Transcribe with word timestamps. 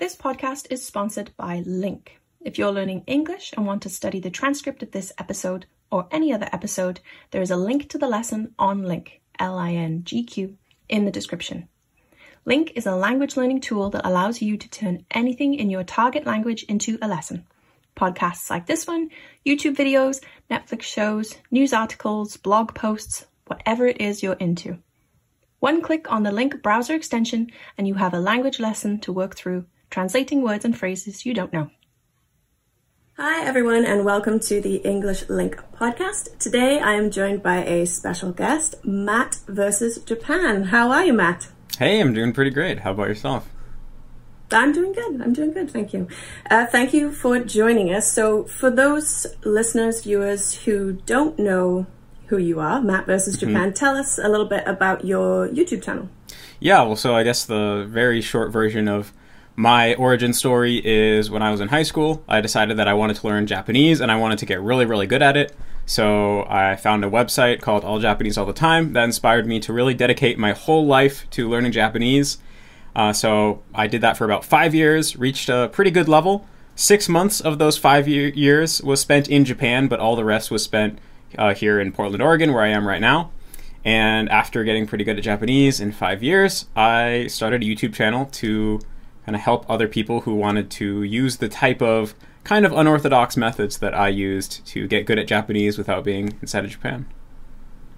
This 0.00 0.16
podcast 0.16 0.66
is 0.70 0.82
sponsored 0.82 1.30
by 1.36 1.60
LingQ. 1.60 2.08
If 2.40 2.56
you're 2.56 2.72
learning 2.72 3.04
English 3.06 3.52
and 3.54 3.66
want 3.66 3.82
to 3.82 3.90
study 3.90 4.18
the 4.18 4.30
transcript 4.30 4.82
of 4.82 4.92
this 4.92 5.12
episode 5.18 5.66
or 5.92 6.08
any 6.10 6.32
other 6.32 6.48
episode, 6.54 7.00
there 7.32 7.42
is 7.42 7.50
a 7.50 7.56
link 7.58 7.90
to 7.90 7.98
the 7.98 8.08
lesson 8.08 8.54
on 8.58 8.80
LingQ, 8.80 9.10
L 9.38 9.58
I 9.58 9.72
N 9.72 10.00
G 10.04 10.22
Q, 10.22 10.56
in 10.88 11.04
the 11.04 11.10
description. 11.10 11.68
LingQ 12.46 12.72
is 12.76 12.86
a 12.86 12.96
language 12.96 13.36
learning 13.36 13.60
tool 13.60 13.90
that 13.90 14.06
allows 14.06 14.40
you 14.40 14.56
to 14.56 14.70
turn 14.70 15.04
anything 15.10 15.52
in 15.52 15.68
your 15.68 15.84
target 15.84 16.24
language 16.24 16.62
into 16.62 16.96
a 17.02 17.06
lesson. 17.06 17.44
Podcasts 17.94 18.48
like 18.48 18.64
this 18.64 18.86
one, 18.86 19.10
YouTube 19.44 19.76
videos, 19.76 20.24
Netflix 20.50 20.84
shows, 20.84 21.36
news 21.50 21.74
articles, 21.74 22.38
blog 22.38 22.74
posts, 22.74 23.26
whatever 23.48 23.86
it 23.86 24.00
is 24.00 24.22
you're 24.22 24.32
into. 24.32 24.78
One 25.58 25.82
click 25.82 26.10
on 26.10 26.22
the 26.22 26.30
LingQ 26.30 26.62
browser 26.62 26.94
extension 26.94 27.50
and 27.76 27.86
you 27.86 27.92
have 27.96 28.14
a 28.14 28.18
language 28.18 28.58
lesson 28.58 28.98
to 29.00 29.12
work 29.12 29.36
through, 29.36 29.66
translating 29.90 30.42
words 30.42 30.64
and 30.64 30.78
phrases 30.78 31.26
you 31.26 31.34
don't 31.34 31.52
know. 31.52 31.68
Hi, 33.18 33.44
everyone, 33.44 33.84
and 33.84 34.04
welcome 34.04 34.38
to 34.40 34.60
the 34.60 34.76
English 34.76 35.24
LingQ 35.24 35.62
podcast. 35.74 36.38
Today 36.38 36.78
I 36.78 36.94
am 36.94 37.10
joined 37.10 37.42
by 37.42 37.64
a 37.64 37.84
special 37.86 38.32
guest, 38.32 38.76
Matt 38.84 39.40
versus 39.46 39.98
Japan. 39.98 40.64
How 40.64 40.90
are 40.90 41.04
you, 41.04 41.12
Matt? 41.12 41.48
Hey, 41.76 42.00
I'm 42.00 42.14
doing 42.14 42.32
pretty 42.32 42.52
great. 42.52 42.78
How 42.78 42.92
about 42.92 43.08
yourself? 43.08 43.50
I'm 44.52 44.72
doing 44.72 44.92
good. 44.92 45.20
I'm 45.20 45.32
doing 45.32 45.52
good. 45.52 45.70
Thank 45.70 45.92
you. 45.92 46.08
Uh, 46.48 46.66
thank 46.66 46.94
you 46.94 47.12
for 47.12 47.40
joining 47.40 47.92
us. 47.92 48.10
So, 48.10 48.44
for 48.44 48.70
those 48.70 49.26
listeners, 49.44 50.02
viewers 50.02 50.54
who 50.54 50.94
don't 51.04 51.38
know 51.38 51.86
who 52.28 52.38
you 52.38 52.58
are, 52.60 52.80
Matt 52.80 53.06
versus 53.06 53.36
mm-hmm. 53.36 53.52
Japan, 53.52 53.72
tell 53.74 53.96
us 53.96 54.18
a 54.18 54.28
little 54.28 54.46
bit 54.46 54.66
about 54.66 55.04
your 55.04 55.48
YouTube 55.48 55.82
channel. 55.82 56.08
Yeah, 56.58 56.82
well, 56.82 56.96
so 56.96 57.14
I 57.14 57.22
guess 57.22 57.44
the 57.44 57.86
very 57.88 58.20
short 58.20 58.50
version 58.50 58.88
of 58.88 59.12
my 59.56 59.94
origin 59.94 60.32
story 60.32 60.80
is 60.84 61.30
when 61.30 61.42
I 61.42 61.50
was 61.50 61.60
in 61.60 61.68
high 61.68 61.82
school, 61.82 62.24
I 62.28 62.40
decided 62.40 62.76
that 62.78 62.88
I 62.88 62.94
wanted 62.94 63.16
to 63.16 63.26
learn 63.26 63.46
Japanese 63.46 64.00
and 64.00 64.10
I 64.10 64.16
wanted 64.16 64.38
to 64.38 64.46
get 64.46 64.60
really, 64.60 64.86
really 64.86 65.06
good 65.06 65.22
at 65.22 65.36
it. 65.36 65.54
So 65.86 66.46
I 66.48 66.76
found 66.76 67.04
a 67.04 67.10
website 67.10 67.60
called 67.60 67.84
All 67.84 67.98
Japanese 67.98 68.38
All 68.38 68.46
the 68.46 68.52
Time 68.52 68.92
that 68.92 69.04
inspired 69.04 69.46
me 69.46 69.60
to 69.60 69.72
really 69.72 69.94
dedicate 69.94 70.38
my 70.38 70.52
whole 70.52 70.86
life 70.86 71.28
to 71.30 71.48
learning 71.48 71.72
Japanese. 71.72 72.38
Uh, 72.94 73.12
so 73.12 73.62
I 73.74 73.86
did 73.86 74.00
that 74.00 74.16
for 74.16 74.24
about 74.24 74.44
five 74.44 74.74
years, 74.74 75.16
reached 75.16 75.48
a 75.48 75.68
pretty 75.72 75.90
good 75.90 76.08
level. 76.08 76.46
Six 76.74 77.08
months 77.08 77.40
of 77.40 77.58
those 77.58 77.76
five 77.76 78.08
year- 78.08 78.28
years 78.28 78.80
was 78.82 79.00
spent 79.00 79.28
in 79.28 79.44
Japan, 79.44 79.88
but 79.88 80.00
all 80.00 80.16
the 80.16 80.24
rest 80.24 80.50
was 80.50 80.62
spent 80.62 80.98
uh, 81.36 81.54
here 81.54 81.80
in 81.80 81.92
Portland, 81.92 82.22
Oregon, 82.22 82.52
where 82.52 82.62
I 82.62 82.68
am 82.68 82.86
right 82.86 83.00
now. 83.00 83.30
And 83.84 84.28
after 84.28 84.62
getting 84.64 84.86
pretty 84.86 85.04
good 85.04 85.16
at 85.16 85.24
Japanese 85.24 85.80
in 85.80 85.92
five 85.92 86.22
years, 86.22 86.66
I 86.76 87.26
started 87.28 87.62
a 87.62 87.66
YouTube 87.66 87.94
channel 87.94 88.26
to 88.26 88.80
kind 89.24 89.36
of 89.36 89.42
help 89.42 89.68
other 89.68 89.88
people 89.88 90.22
who 90.22 90.34
wanted 90.34 90.70
to 90.72 91.02
use 91.02 91.36
the 91.38 91.48
type 91.48 91.82
of 91.82 92.14
kind 92.44 92.64
of 92.64 92.72
unorthodox 92.72 93.36
methods 93.36 93.78
that 93.78 93.94
I 93.94 94.08
used 94.08 94.64
to 94.68 94.86
get 94.86 95.06
good 95.06 95.18
at 95.18 95.26
Japanese 95.26 95.78
without 95.78 96.04
being 96.04 96.38
inside 96.40 96.64
of 96.64 96.70
Japan. 96.70 97.06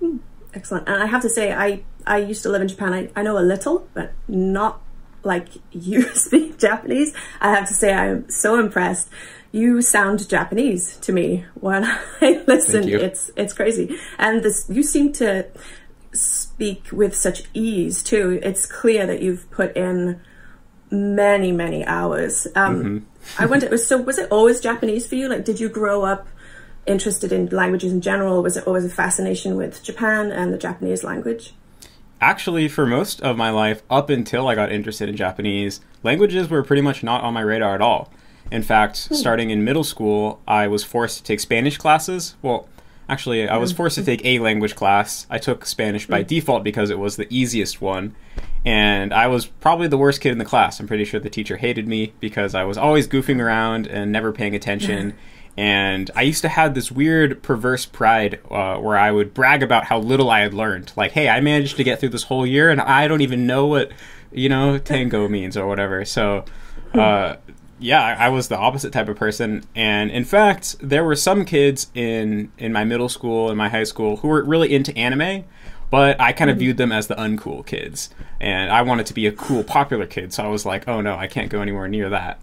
Hmm, 0.00 0.19
excellent. 0.55 0.89
And 0.89 1.03
I 1.03 1.06
have 1.06 1.23
to 1.23 1.28
say, 1.28 1.53
I, 1.53 1.84
I 2.06 2.19
used 2.19 2.43
to 2.43 2.48
live 2.48 2.62
in 2.62 2.69
Japan. 2.69 2.93
I, 2.93 3.11
I 3.15 3.23
know 3.23 3.39
a 3.39 3.41
little, 3.41 3.89
but 3.95 4.12
not 4.28 4.83
like 5.23 5.48
you 5.73 6.03
speak 6.15 6.59
Japanese. 6.59 7.15
I 7.41 7.50
have 7.50 7.69
to 7.69 7.75
say, 7.75 7.93
I'm 7.93 8.28
so 8.28 8.59
impressed. 8.59 9.09
You 9.53 9.83
sound 9.83 10.28
Japanese 10.28 10.97
to 10.98 11.12
me 11.12 11.45
when 11.55 11.84
I 12.20 12.43
listen. 12.47 12.89
It's 12.89 13.31
it's 13.37 13.53
crazy, 13.53 13.98
and 14.19 14.43
this 14.43 14.65
you 14.70 14.83
seem 14.83 15.12
to 15.15 15.47
speak 16.15 16.89
with 16.91 17.15
such 17.15 17.43
ease 17.53 18.03
too. 18.03 18.41
It's 18.43 18.65
clear 18.65 19.06
that 19.06 19.20
you've 19.20 19.50
put 19.50 19.77
in 19.77 20.23
many 20.92 21.50
many 21.50 21.84
hours. 21.84 22.46
Um, 22.54 22.76
mm-hmm. 22.76 22.98
I 23.42 23.46
wonder. 23.46 23.76
So 23.78 23.98
was 23.98 24.18
it 24.18 24.30
always 24.30 24.60
Japanese 24.60 25.06
for 25.06 25.16
you? 25.16 25.28
Like, 25.28 25.44
did 25.44 25.58
you 25.58 25.68
grow 25.68 26.03
up? 26.03 26.28
interested 26.86 27.32
in 27.32 27.47
languages 27.47 27.92
in 27.92 28.00
general? 28.00 28.42
Was 28.42 28.56
it 28.56 28.66
always 28.66 28.84
a 28.84 28.88
fascination 28.88 29.56
with 29.56 29.82
Japan 29.82 30.31
and 30.31 30.52
the 30.52 30.58
Japanese 30.58 31.04
language? 31.04 31.54
Actually, 32.20 32.69
for 32.69 32.86
most 32.86 33.20
of 33.20 33.36
my 33.36 33.50
life, 33.50 33.82
up 33.91 34.08
until 34.08 34.47
I 34.47 34.54
got 34.54 34.70
interested 34.70 35.08
in 35.08 35.16
Japanese, 35.16 35.81
languages 36.02 36.48
were 36.48 36.62
pretty 36.62 36.82
much 36.82 37.02
not 37.02 37.22
on 37.22 37.34
my 37.34 37.41
radar 37.41 37.75
at 37.75 37.81
all. 37.81 38.12
In 38.50 38.62
fact, 38.62 39.08
hmm. 39.08 39.14
starting 39.14 39.50
in 39.50 39.64
middle 39.64 39.84
school, 39.84 40.41
I 40.47 40.69
was 40.69 40.84
forced 40.84 41.19
to 41.19 41.25
take 41.25 41.41
Spanish 41.41 41.78
classes. 41.78 42.36
Well, 42.42 42.69
actually, 43.08 43.48
I 43.48 43.56
was 43.56 43.72
hmm. 43.72 43.78
forced 43.78 43.97
to 43.97 44.04
take 44.04 44.25
a 44.25 44.38
language 44.38 44.76
class. 44.76 45.26
I 45.31 45.38
took 45.38 45.66
Spanish 45.66 46.06
by 46.06 46.22
hmm. 46.22 46.28
default 46.28 46.62
because 46.62 46.91
it 46.91 46.98
was 46.98 47.16
the 47.16 47.26
easiest 47.28 47.81
one. 47.81 48.14
And 48.65 49.12
I 49.12 49.27
was 49.27 49.47
probably 49.47 49.89
the 49.89 49.99
worst 49.99 50.21
kid 50.21 50.33
in 50.33 50.39
the 50.39 50.45
class. 50.45 50.78
I'm 50.78 50.87
pretty 50.87 51.05
sure 51.05 51.19
the 51.19 51.31
teacher 51.31 51.56
hated 51.56 51.89
me 51.89 52.12
because 52.21 52.55
I 52.55 52.65
was 52.65 52.78
always 52.78 53.09
goofing 53.09 53.41
around 53.41 53.87
and 53.89 54.12
never 54.12 54.33
paying 54.33 54.55
attention. 54.55 55.15
and 55.56 56.11
I 56.15 56.23
used 56.23 56.43
to 56.43 56.49
have 56.49 56.75
this 56.75 56.91
weird 56.91 57.43
perverse 57.43 57.84
pride 57.84 58.41
uh, 58.50 58.77
where 58.77 58.97
I 58.97 59.11
would 59.11 59.34
brag 59.34 59.62
about 59.62 59.84
how 59.84 59.99
little 59.99 60.31
I 60.31 60.41
had 60.41 60.55
learned. 60.55 60.93
Like, 60.97 61.12
hey, 61.12 61.28
I 61.28 61.41
managed 61.41 61.77
to 61.77 61.84
get 61.84 62.00
through 62.00 62.11
this 62.11 62.25
whole 62.25 62.47
year, 62.47 62.71
and 62.71 62.81
I 62.81 63.09
don't 63.09 63.21
even 63.21 63.47
know 63.47 63.67
what 63.67 63.91
you 64.31 64.49
know 64.49 64.79
tango 64.79 65.29
means 65.37 65.56
or 65.56 65.67
whatever. 65.67 66.05
So, 66.05 66.44
uh, 66.94 67.37
yeah, 67.79 68.17
I 68.19 68.29
was 68.29 68.49
the 68.49 68.56
opposite 68.56 68.93
type 68.93 69.09
of 69.09 69.17
person. 69.17 69.65
And 69.75 70.11
in 70.11 70.25
fact, 70.25 70.77
there 70.81 71.05
were 71.05 71.17
some 71.17 71.44
kids 71.44 71.91
in 71.94 72.53
in 72.56 72.73
my 72.73 72.84
middle 72.84 73.09
school 73.09 73.49
and 73.49 73.59
my 73.59 73.69
high 73.69 73.84
school 73.84 74.19
who 74.19 74.29
were 74.29 74.44
really 74.44 74.73
into 74.75 74.97
anime, 74.97 75.44
but 75.92 76.19
I 76.19 76.32
kind 76.32 76.48
of 76.48 76.54
mm-hmm. 76.54 76.60
viewed 76.60 76.76
them 76.78 76.91
as 76.91 77.08
the 77.08 77.14
uncool 77.16 77.66
kids. 77.66 78.08
And 78.41 78.72
I 78.72 78.80
wanted 78.80 79.04
to 79.06 79.14
be 79.14 79.26
a 79.26 79.32
cool, 79.32 79.62
popular 79.62 80.06
kid, 80.06 80.32
so 80.32 80.42
I 80.42 80.48
was 80.48 80.64
like, 80.64 80.88
oh 80.88 81.03
no, 81.03 81.16
I 81.16 81.26
can't 81.26 81.50
go 81.50 81.60
anywhere 81.60 81.86
near 81.86 82.08
that. 82.08 82.41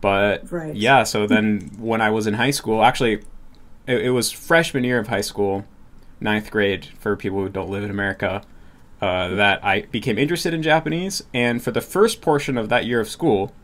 But 0.00 0.50
right. 0.50 0.74
yeah, 0.74 1.04
so 1.04 1.28
then 1.28 1.70
when 1.78 2.00
I 2.00 2.10
was 2.10 2.26
in 2.26 2.34
high 2.34 2.50
school, 2.50 2.82
actually, 2.82 3.22
it, 3.86 4.06
it, 4.06 4.10
was 4.10 4.32
freshman 4.32 4.82
year 4.82 4.98
of 4.98 5.06
high 5.06 5.20
school, 5.20 5.64
ninth 6.20 6.50
grade 6.50 6.86
for 6.98 7.14
people 7.14 7.38
who 7.38 7.48
don't 7.48 7.70
live 7.70 7.84
in 7.84 7.90
America. 7.90 8.42
Uh, 9.00 9.28
that 9.28 9.64
I 9.64 9.82
became 9.82 10.18
interested 10.18 10.52
in 10.52 10.60
Japanese, 10.60 11.22
and 11.32 11.62
for 11.62 11.70
the 11.70 11.80
first 11.80 12.20
portion 12.20 12.58
of 12.58 12.68
that 12.70 12.86
year 12.86 13.00
of 13.00 13.08
school, 13.08 13.54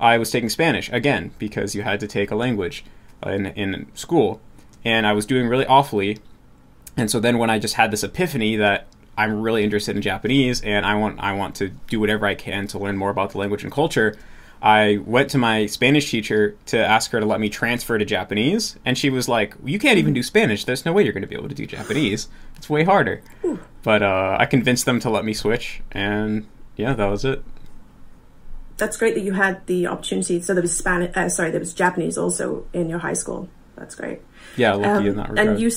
I 0.00 0.18
was 0.18 0.30
taking 0.30 0.48
Spanish 0.48 0.90
again 0.90 1.30
because 1.38 1.74
you 1.76 1.82
had 1.82 2.00
to 2.00 2.08
take 2.08 2.32
a 2.32 2.36
language 2.36 2.84
in 3.24 3.46
in 3.46 3.86
school, 3.94 4.40
and 4.84 5.06
I 5.06 5.12
was 5.12 5.24
doing 5.24 5.46
really 5.46 5.66
awfully. 5.66 6.18
And 6.96 7.10
so 7.10 7.20
then 7.20 7.38
when 7.38 7.50
I 7.50 7.58
just 7.58 7.74
had 7.74 7.90
this 7.90 8.04
epiphany 8.04 8.56
that 8.56 8.86
I'm 9.16 9.40
really 9.40 9.64
interested 9.64 9.96
in 9.96 10.02
Japanese 10.02 10.60
and 10.62 10.84
I 10.86 10.94
want 10.94 11.20
I 11.20 11.32
want 11.32 11.54
to 11.56 11.68
do 11.88 12.00
whatever 12.00 12.26
I 12.26 12.34
can 12.34 12.66
to 12.68 12.78
learn 12.78 12.96
more 12.96 13.10
about 13.10 13.30
the 13.30 13.38
language 13.38 13.62
and 13.62 13.72
culture, 13.72 14.16
I 14.60 14.98
went 15.04 15.30
to 15.30 15.38
my 15.38 15.66
Spanish 15.66 16.10
teacher 16.10 16.56
to 16.66 16.78
ask 16.78 17.10
her 17.10 17.20
to 17.20 17.26
let 17.26 17.40
me 17.40 17.48
transfer 17.48 17.98
to 17.98 18.04
Japanese, 18.04 18.76
and 18.84 18.96
she 18.96 19.10
was 19.10 19.28
like, 19.28 19.54
"You 19.64 19.78
can't 19.78 19.98
even 19.98 20.14
do 20.14 20.22
Spanish. 20.22 20.64
There's 20.64 20.84
no 20.84 20.92
way 20.92 21.02
you're 21.02 21.12
going 21.12 21.22
to 21.22 21.28
be 21.28 21.34
able 21.34 21.48
to 21.48 21.54
do 21.54 21.66
Japanese. 21.66 22.28
It's 22.56 22.70
way 22.70 22.84
harder." 22.84 23.22
But 23.82 24.02
uh, 24.02 24.36
I 24.38 24.46
convinced 24.46 24.84
them 24.84 25.00
to 25.00 25.10
let 25.10 25.24
me 25.24 25.34
switch, 25.34 25.82
and 25.90 26.46
yeah, 26.76 26.92
that 26.94 27.06
was 27.06 27.24
it 27.24 27.42
that's 28.82 28.96
great 28.96 29.14
that 29.14 29.20
you 29.20 29.32
had 29.32 29.64
the 29.66 29.86
opportunity. 29.86 30.40
So 30.40 30.54
there 30.54 30.62
was 30.62 30.76
Spanish, 30.76 31.16
uh, 31.16 31.28
sorry, 31.28 31.50
there 31.50 31.60
was 31.60 31.72
Japanese 31.72 32.18
also 32.18 32.66
in 32.72 32.88
your 32.88 32.98
high 32.98 33.12
school. 33.12 33.48
That's 33.76 33.94
great. 33.94 34.20
Yeah, 34.56 34.74
lucky 34.74 34.88
um, 34.88 35.06
in 35.06 35.16
that 35.16 35.30
regard. 35.30 35.48
And 35.48 35.60
you, 35.60 35.70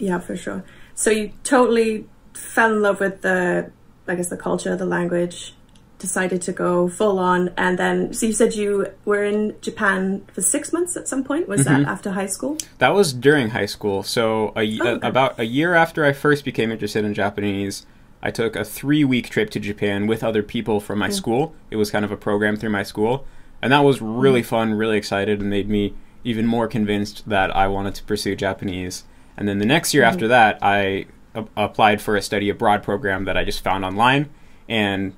yeah, 0.00 0.18
for 0.18 0.36
sure. 0.36 0.64
So 0.94 1.10
you 1.10 1.32
totally 1.44 2.06
fell 2.34 2.72
in 2.72 2.82
love 2.82 3.00
with 3.00 3.22
the, 3.22 3.70
I 4.08 4.14
guess, 4.14 4.28
the 4.28 4.36
culture, 4.36 4.76
the 4.76 4.86
language. 4.86 5.54
Decided 5.98 6.40
to 6.42 6.52
go 6.52 6.88
full 6.88 7.18
on, 7.18 7.50
and 7.58 7.78
then 7.78 8.14
so 8.14 8.24
you 8.24 8.32
said 8.32 8.54
you 8.54 8.86
were 9.04 9.22
in 9.22 9.54
Japan 9.60 10.24
for 10.32 10.40
six 10.40 10.72
months 10.72 10.96
at 10.96 11.06
some 11.06 11.22
point. 11.22 11.46
Was 11.46 11.66
mm-hmm. 11.66 11.82
that 11.82 11.90
after 11.90 12.12
high 12.12 12.24
school? 12.24 12.56
That 12.78 12.94
was 12.94 13.12
during 13.12 13.50
high 13.50 13.66
school. 13.66 14.02
So 14.02 14.54
a, 14.56 14.78
oh, 14.80 14.94
okay. 14.94 15.06
a, 15.06 15.08
about 15.10 15.38
a 15.38 15.44
year 15.44 15.74
after 15.74 16.06
I 16.06 16.14
first 16.14 16.42
became 16.42 16.72
interested 16.72 17.04
in 17.04 17.12
Japanese, 17.12 17.84
I 18.22 18.30
took 18.30 18.56
a 18.56 18.64
three 18.64 19.04
week 19.04 19.28
trip 19.28 19.50
to 19.50 19.60
Japan 19.60 20.06
with 20.06 20.24
other 20.24 20.42
people 20.42 20.80
from 20.80 20.98
my 20.98 21.08
mm. 21.08 21.12
school. 21.12 21.54
It 21.70 21.76
was 21.76 21.90
kind 21.90 22.06
of 22.06 22.10
a 22.10 22.16
program 22.16 22.56
through 22.56 22.70
my 22.70 22.82
school. 22.82 23.26
And 23.60 23.70
that 23.70 23.80
was 23.80 24.00
really 24.00 24.40
mm. 24.40 24.46
fun, 24.46 24.72
really 24.72 24.96
excited, 24.96 25.40
and 25.40 25.50
made 25.50 25.68
me 25.68 25.92
even 26.24 26.46
more 26.46 26.66
convinced 26.66 27.28
that 27.28 27.54
I 27.54 27.66
wanted 27.66 27.94
to 27.96 28.04
pursue 28.04 28.34
Japanese. 28.36 29.04
And 29.36 29.48
then 29.48 29.58
the 29.58 29.66
next 29.66 29.94
year 29.94 30.02
mm. 30.02 30.08
after 30.08 30.28
that, 30.28 30.58
I 30.62 31.06
a- 31.34 31.46
applied 31.56 32.00
for 32.02 32.16
a 32.16 32.22
study 32.22 32.48
abroad 32.48 32.82
program 32.82 33.24
that 33.24 33.36
I 33.36 33.44
just 33.44 33.62
found 33.62 33.84
online 33.84 34.30
and 34.68 35.14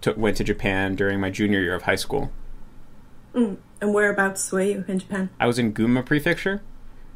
took, 0.00 0.16
went 0.16 0.36
to 0.38 0.44
Japan 0.44 0.94
during 0.94 1.20
my 1.20 1.30
junior 1.30 1.60
year 1.60 1.74
of 1.74 1.82
high 1.82 1.96
school. 1.96 2.30
Mm. 3.34 3.56
And 3.80 3.92
whereabouts 3.92 4.50
were 4.52 4.62
you 4.62 4.84
in 4.88 4.98
Japan? 4.98 5.30
I 5.38 5.46
was 5.46 5.58
in 5.58 5.74
Gunma 5.74 6.06
Prefecture, 6.06 6.62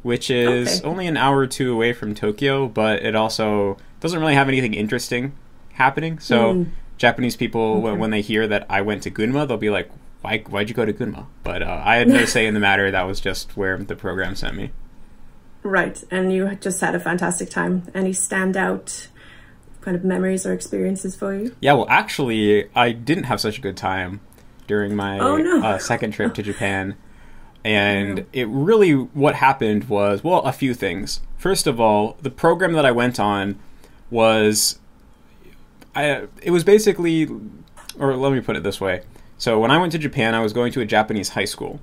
which 0.03 0.29
is 0.29 0.79
okay. 0.79 0.87
only 0.87 1.07
an 1.07 1.17
hour 1.17 1.37
or 1.37 1.47
two 1.47 1.73
away 1.73 1.93
from 1.93 2.13
Tokyo, 2.13 2.67
but 2.67 3.01
it 3.03 3.15
also 3.15 3.77
doesn't 3.99 4.19
really 4.19 4.35
have 4.35 4.47
anything 4.47 4.73
interesting 4.73 5.33
happening. 5.73 6.19
So 6.19 6.53
mm. 6.53 6.71
Japanese 6.97 7.35
people, 7.35 7.61
okay. 7.61 7.81
when, 7.81 7.99
when, 7.99 8.09
they 8.11 8.21
hear 8.21 8.47
that 8.47 8.65
I 8.69 8.81
went 8.81 9.03
to 9.03 9.11
Gunma, 9.11 9.47
they'll 9.47 9.57
be 9.57 9.69
like, 9.69 9.89
"Why? 10.21 10.39
Why'd 10.39 10.69
you 10.69 10.75
go 10.75 10.85
to 10.85 10.93
Gunma?" 10.93 11.25
But 11.43 11.63
uh, 11.63 11.81
I 11.83 11.95
had 11.95 12.07
no 12.07 12.25
say 12.35 12.45
in 12.45 12.53
the 12.53 12.59
matter. 12.59 12.91
That 12.91 13.07
was 13.07 13.19
just 13.19 13.57
where 13.57 13.77
the 13.77 13.95
program 13.95 14.35
sent 14.35 14.55
me. 14.55 14.71
Right, 15.63 16.01
and 16.09 16.31
you 16.31 16.55
just 16.61 16.79
had 16.81 16.95
a 16.95 16.99
fantastic 16.99 17.49
time. 17.49 17.83
Any 17.93 18.11
standout 18.11 19.07
kind 19.81 19.95
of 19.95 20.03
memories 20.03 20.45
or 20.45 20.53
experiences 20.53 21.15
for 21.15 21.33
you? 21.35 21.55
Yeah, 21.59 21.73
well, 21.73 21.87
actually, 21.89 22.69
I 22.75 22.91
didn't 22.91 23.25
have 23.25 23.39
such 23.41 23.57
a 23.57 23.61
good 23.61 23.77
time. 23.77 24.21
during 24.67 24.95
my 24.95 25.17
Oh, 25.19 25.37
no. 25.37 25.61
uh, 25.63 25.77
second 25.79 26.11
trip 26.11 26.33
to 26.35 26.43
Japan. 26.43 26.95
And 27.65 28.25
it 28.31 28.47
really, 28.47 28.93
what 28.93 29.35
happened 29.35 29.89
was, 29.89 30.23
well, 30.23 30.39
a 30.43 30.53
few 30.53 30.73
things. 30.73 31.19
First 31.37 31.67
of 31.67 31.77
all, 31.77 32.15
the 32.21 32.29
program 32.31 32.71
that 32.71 32.85
I 32.85 32.91
went 32.91 33.19
on 33.19 33.59
was, 34.09 34.79
I, 35.93 36.27
it 36.41 36.51
was 36.51 36.63
basically, 36.63 37.27
or 37.99 38.15
let 38.15 38.31
me 38.31 38.39
put 38.39 38.55
it 38.55 38.63
this 38.63 38.79
way. 38.79 39.01
So 39.37 39.59
when 39.59 39.71
I 39.71 39.77
went 39.77 39.91
to 39.91 39.97
Japan, 39.97 40.35
I 40.35 40.39
was 40.39 40.53
going 40.53 40.71
to 40.71 40.79
a 40.81 40.85
Japanese 40.85 41.29
high 41.29 41.43
school. 41.45 41.81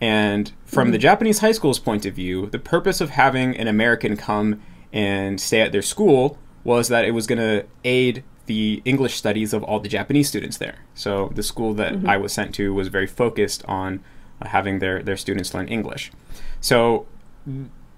And 0.00 0.52
from 0.64 0.90
the 0.90 0.98
Japanese 0.98 1.38
high 1.38 1.52
school's 1.52 1.78
point 1.78 2.04
of 2.04 2.14
view, 2.14 2.46
the 2.46 2.58
purpose 2.58 3.00
of 3.00 3.10
having 3.10 3.56
an 3.56 3.66
American 3.66 4.16
come 4.16 4.60
and 4.92 5.40
stay 5.40 5.60
at 5.62 5.72
their 5.72 5.82
school 5.82 6.38
was 6.64 6.88
that 6.88 7.04
it 7.04 7.12
was 7.12 7.26
going 7.26 7.38
to 7.38 7.64
aid 7.84 8.22
the 8.46 8.82
English 8.84 9.14
studies 9.16 9.52
of 9.54 9.62
all 9.64 9.80
the 9.80 9.88
Japanese 9.88 10.28
students 10.28 10.58
there. 10.58 10.76
So 10.94 11.30
the 11.34 11.42
school 11.42 11.72
that 11.74 11.94
I 12.06 12.16
was 12.16 12.32
sent 12.32 12.54
to 12.56 12.72
was 12.74 12.88
very 12.88 13.06
focused 13.06 13.64
on 13.66 14.02
uh, 14.42 14.48
having 14.48 14.78
their, 14.80 15.02
their 15.02 15.16
students 15.16 15.54
learn 15.54 15.66
English. 15.68 16.12
So 16.60 17.06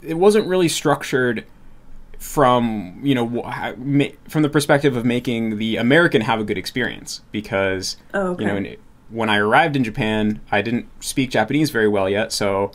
it 0.02 0.14
wasn't 0.14 0.46
really 0.46 0.68
structured 0.68 1.44
from 2.18 2.98
you 3.02 3.14
know 3.14 3.28
wh- 3.28 3.48
how- 3.48 3.74
ma- 3.76 4.06
from 4.28 4.42
the 4.42 4.48
perspective 4.48 4.96
of 4.96 5.04
making 5.04 5.58
the 5.58 5.76
American 5.76 6.20
have 6.22 6.40
a 6.40 6.44
good 6.44 6.58
experience 6.58 7.20
because 7.30 7.96
Oh, 8.12 8.28
okay. 8.32 8.42
you 8.42 8.48
know 8.48 8.76
when 9.10 9.31
I 9.31 9.38
arrived 9.38 9.76
in 9.76 9.84
Japan 9.84 10.40
I 10.50 10.62
didn't 10.62 10.88
speak 11.02 11.31
Japanese 11.31 11.70
very 11.70 11.88
well 11.88 12.08
yet 12.08 12.32
so 12.32 12.72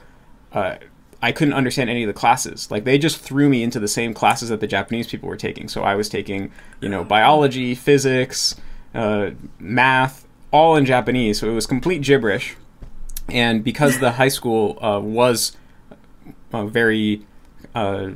uh, 0.52 0.76
I 1.24 1.32
couldn't 1.32 1.54
understand 1.54 1.90
any 1.90 2.04
of 2.04 2.08
the 2.08 2.14
classes. 2.14 2.70
Like 2.70 2.84
they 2.84 2.98
just 2.98 3.18
threw 3.18 3.48
me 3.48 3.64
into 3.64 3.80
the 3.80 3.88
same 3.88 4.14
classes 4.14 4.50
that 4.50 4.60
the 4.60 4.68
Japanese 4.68 5.08
people 5.08 5.30
were 5.30 5.38
taking. 5.38 5.70
So 5.70 5.82
I 5.82 5.96
was 5.96 6.10
taking 6.10 6.52
you 6.82 6.90
know 6.90 7.06
biology 7.06 7.76
physics 7.76 8.58
uh, 8.94 9.32
math 9.58 10.28
all 10.52 10.76
in 10.76 10.86
Japanese. 10.86 11.40
So 11.40 11.50
it 11.50 11.54
was 11.54 11.66
complete 11.66 12.02
gibberish. 12.02 12.58
And 13.30 13.64
because 13.64 14.00
the 14.00 14.12
high 14.12 14.28
school 14.28 14.78
uh, 14.84 15.00
was 15.00 15.56
uh, 16.52 16.66
very 16.66 17.26
uh, 17.74 18.10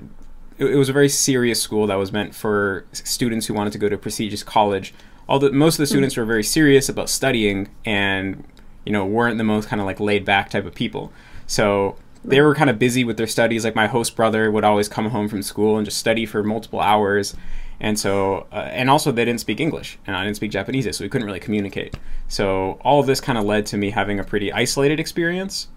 it, 0.57 0.65
it 0.65 0.75
was 0.75 0.89
a 0.89 0.93
very 0.93 1.09
serious 1.09 1.61
school 1.61 1.87
that 1.87 1.95
was 1.95 2.11
meant 2.11 2.35
for 2.35 2.85
students 2.91 3.45
who 3.45 3.53
wanted 3.53 3.71
to 3.71 3.79
go 3.79 3.87
to 3.87 3.97
prestigious 3.97 4.43
college. 4.43 4.93
All 5.27 5.39
the 5.39 5.51
most 5.51 5.75
of 5.75 5.79
the 5.79 5.87
students 5.87 6.15
were 6.15 6.25
very 6.25 6.43
serious 6.43 6.89
about 6.89 7.09
studying, 7.09 7.69
and 7.85 8.43
you 8.85 8.91
know 8.91 9.05
weren't 9.05 9.37
the 9.37 9.43
most 9.43 9.67
kind 9.67 9.81
of 9.81 9.85
like 9.85 9.99
laid 9.99 10.25
back 10.25 10.49
type 10.49 10.65
of 10.65 10.73
people. 10.73 11.11
So 11.45 11.97
they 12.23 12.41
were 12.41 12.55
kind 12.55 12.69
of 12.69 12.79
busy 12.79 13.03
with 13.03 13.17
their 13.17 13.27
studies. 13.27 13.63
Like 13.63 13.75
my 13.75 13.87
host 13.87 14.15
brother 14.15 14.51
would 14.51 14.63
always 14.63 14.87
come 14.87 15.09
home 15.09 15.27
from 15.27 15.41
school 15.41 15.77
and 15.77 15.85
just 15.85 15.97
study 15.97 16.25
for 16.25 16.43
multiple 16.43 16.79
hours. 16.79 17.35
And 17.79 17.99
so, 17.99 18.47
uh, 18.51 18.69
and 18.71 18.89
also 18.89 19.11
they 19.11 19.23
didn't 19.23 19.39
speak 19.39 19.59
English, 19.59 19.99
and 20.07 20.15
I 20.15 20.23
didn't 20.23 20.37
speak 20.37 20.51
Japanese, 20.51 20.97
so 20.97 21.03
we 21.03 21.09
couldn't 21.09 21.27
really 21.27 21.39
communicate. 21.39 21.95
So 22.27 22.79
all 22.81 22.99
of 22.99 23.05
this 23.05 23.21
kind 23.21 23.37
of 23.37 23.45
led 23.45 23.65
to 23.67 23.77
me 23.77 23.91
having 23.91 24.19
a 24.19 24.23
pretty 24.23 24.51
isolated 24.51 24.99
experience. 24.99 25.67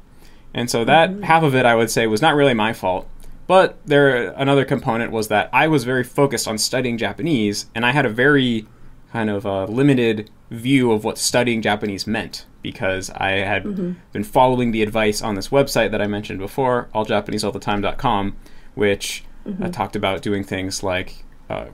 And 0.55 0.71
so 0.71 0.85
that 0.85 1.23
half 1.23 1.43
of 1.43 1.55
it, 1.55 1.67
I 1.67 1.75
would 1.75 1.91
say, 1.91 2.07
was 2.07 2.23
not 2.23 2.35
really 2.35 2.55
my 2.55 2.73
fault. 2.73 3.07
But 3.47 3.79
there, 3.85 4.31
another 4.33 4.65
component 4.65 5.13
was 5.13 5.29
that 5.29 5.51
I 5.53 5.69
was 5.69 5.85
very 5.85 6.05
focused 6.05 6.49
on 6.49 6.57
studying 6.57 6.97
Japanese, 6.97 7.67
and 7.75 7.85
I 7.85 7.91
had 7.93 8.07
a 8.07 8.11
very 8.11 8.67
kind 9.13 9.31
of 9.31 9.45
a 9.45 9.65
limited 9.67 10.31
view 10.51 10.93
of 10.93 11.05
what 11.05 11.19
studying 11.19 11.63
Japanese 11.63 12.07
meant 12.07 12.47
because 12.63 13.11
I 13.11 13.31
had 13.31 13.65
been 14.13 14.25
following 14.25 14.73
the 14.73 14.83
advice 14.83 15.23
on 15.23 15.35
this 15.35 15.49
website 15.49 15.91
that 15.93 16.03
I 16.03 16.07
mentioned 16.07 16.39
before, 16.39 16.89
alljapaneseallthetime.com, 16.95 18.37
which 18.75 19.25
uh, 19.63 19.69
talked 19.71 19.97
about 19.97 20.23
doing 20.23 20.45
things 20.45 20.83
like 20.83 21.25
uh, 21.49 21.67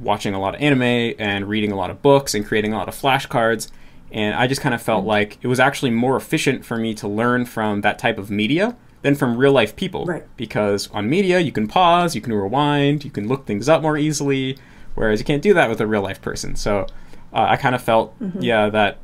watching 0.00 0.34
a 0.34 0.40
lot 0.40 0.54
of 0.54 0.60
anime 0.60 1.14
and 1.18 1.48
reading 1.48 1.72
a 1.72 1.76
lot 1.76 1.90
of 1.90 2.02
books 2.02 2.34
and 2.34 2.46
creating 2.46 2.72
a 2.72 2.76
lot 2.76 2.88
of 2.88 2.94
flashcards. 2.94 3.70
And 4.10 4.34
I 4.34 4.46
just 4.46 4.60
kind 4.60 4.74
of 4.74 4.82
felt 4.82 5.04
like 5.04 5.38
it 5.42 5.46
was 5.46 5.60
actually 5.60 5.90
more 5.90 6.16
efficient 6.16 6.64
for 6.64 6.76
me 6.76 6.94
to 6.94 7.08
learn 7.08 7.44
from 7.44 7.80
that 7.82 7.98
type 7.98 8.18
of 8.18 8.30
media 8.30 8.76
than 9.02 9.14
from 9.14 9.36
real 9.36 9.52
life 9.52 9.74
people. 9.76 10.06
Right. 10.06 10.24
Because 10.36 10.88
on 10.90 11.08
media, 11.08 11.40
you 11.40 11.52
can 11.52 11.66
pause, 11.66 12.14
you 12.14 12.20
can 12.20 12.32
rewind, 12.32 13.04
you 13.04 13.10
can 13.10 13.28
look 13.28 13.46
things 13.46 13.68
up 13.68 13.82
more 13.82 13.96
easily, 13.96 14.58
whereas 14.94 15.18
you 15.20 15.24
can't 15.24 15.42
do 15.42 15.54
that 15.54 15.68
with 15.68 15.80
a 15.80 15.86
real 15.86 16.02
life 16.02 16.20
person. 16.20 16.56
So 16.56 16.86
uh, 17.32 17.46
I 17.48 17.56
kind 17.56 17.74
of 17.74 17.82
felt, 17.82 18.14
yeah, 18.38 18.68
that 18.68 18.98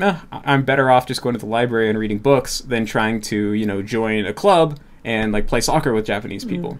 eh, 0.00 0.18
I'm 0.30 0.64
better 0.64 0.90
off 0.90 1.06
just 1.06 1.22
going 1.22 1.34
to 1.34 1.38
the 1.38 1.46
library 1.46 1.88
and 1.88 1.98
reading 1.98 2.18
books 2.18 2.60
than 2.60 2.86
trying 2.86 3.20
to, 3.22 3.52
you 3.52 3.66
know, 3.66 3.82
join 3.82 4.26
a 4.26 4.32
club 4.32 4.78
and 5.04 5.32
like 5.32 5.46
play 5.46 5.60
soccer 5.60 5.92
with 5.92 6.04
Japanese 6.06 6.44
people. 6.44 6.78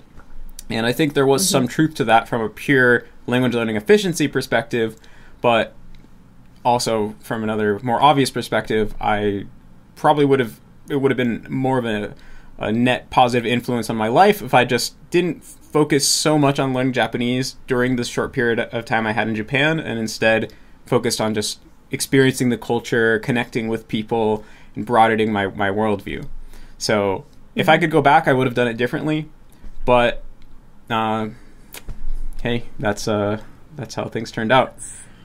And 0.68 0.86
I 0.86 0.92
think 0.92 1.14
there 1.14 1.26
was 1.26 1.48
some 1.48 1.66
truth 1.66 1.94
to 1.94 2.04
that 2.04 2.28
from 2.28 2.42
a 2.42 2.48
pure 2.48 3.04
language 3.26 3.54
learning 3.54 3.76
efficiency 3.76 4.28
perspective, 4.28 4.96
but 5.40 5.74
also 6.64 7.14
from 7.20 7.42
another 7.42 7.80
more 7.82 8.00
obvious 8.00 8.30
perspective, 8.30 8.94
I 9.00 9.46
probably 9.96 10.24
would 10.24 10.40
have 10.40 10.60
it 10.88 10.96
would 10.96 11.10
have 11.10 11.16
been 11.16 11.46
more 11.48 11.78
of 11.78 11.84
a, 11.84 12.14
a 12.58 12.72
net 12.72 13.10
positive 13.10 13.46
influence 13.46 13.88
on 13.88 13.96
my 13.96 14.08
life 14.08 14.42
if 14.42 14.54
I 14.54 14.64
just 14.64 14.94
didn't 15.10 15.44
focus 15.72 16.06
so 16.06 16.38
much 16.38 16.58
on 16.58 16.72
learning 16.72 16.92
Japanese 16.92 17.56
during 17.66 17.96
this 17.96 18.08
short 18.08 18.32
period 18.32 18.60
of 18.60 18.84
time 18.84 19.06
I 19.06 19.12
had 19.12 19.28
in 19.28 19.34
Japan 19.34 19.78
and 19.78 19.98
instead 19.98 20.52
focused 20.86 21.20
on 21.20 21.34
just 21.34 21.60
experiencing 21.90 22.48
the 22.48 22.58
culture, 22.58 23.18
connecting 23.20 23.68
with 23.68 23.88
people, 23.88 24.44
and 24.74 24.86
broadening 24.86 25.32
my, 25.32 25.46
my 25.48 25.70
worldview. 25.70 26.26
So 26.78 27.24
if 27.54 27.68
I 27.68 27.78
could 27.78 27.90
go 27.90 28.02
back, 28.02 28.26
I 28.26 28.32
would 28.32 28.46
have 28.46 28.54
done 28.54 28.68
it 28.68 28.76
differently. 28.76 29.28
But 29.84 30.22
uh, 30.88 31.28
hey, 32.42 32.64
that's 32.78 33.08
uh, 33.08 33.40
that's 33.76 33.94
how 33.94 34.08
things 34.08 34.30
turned 34.30 34.52
out. 34.52 34.74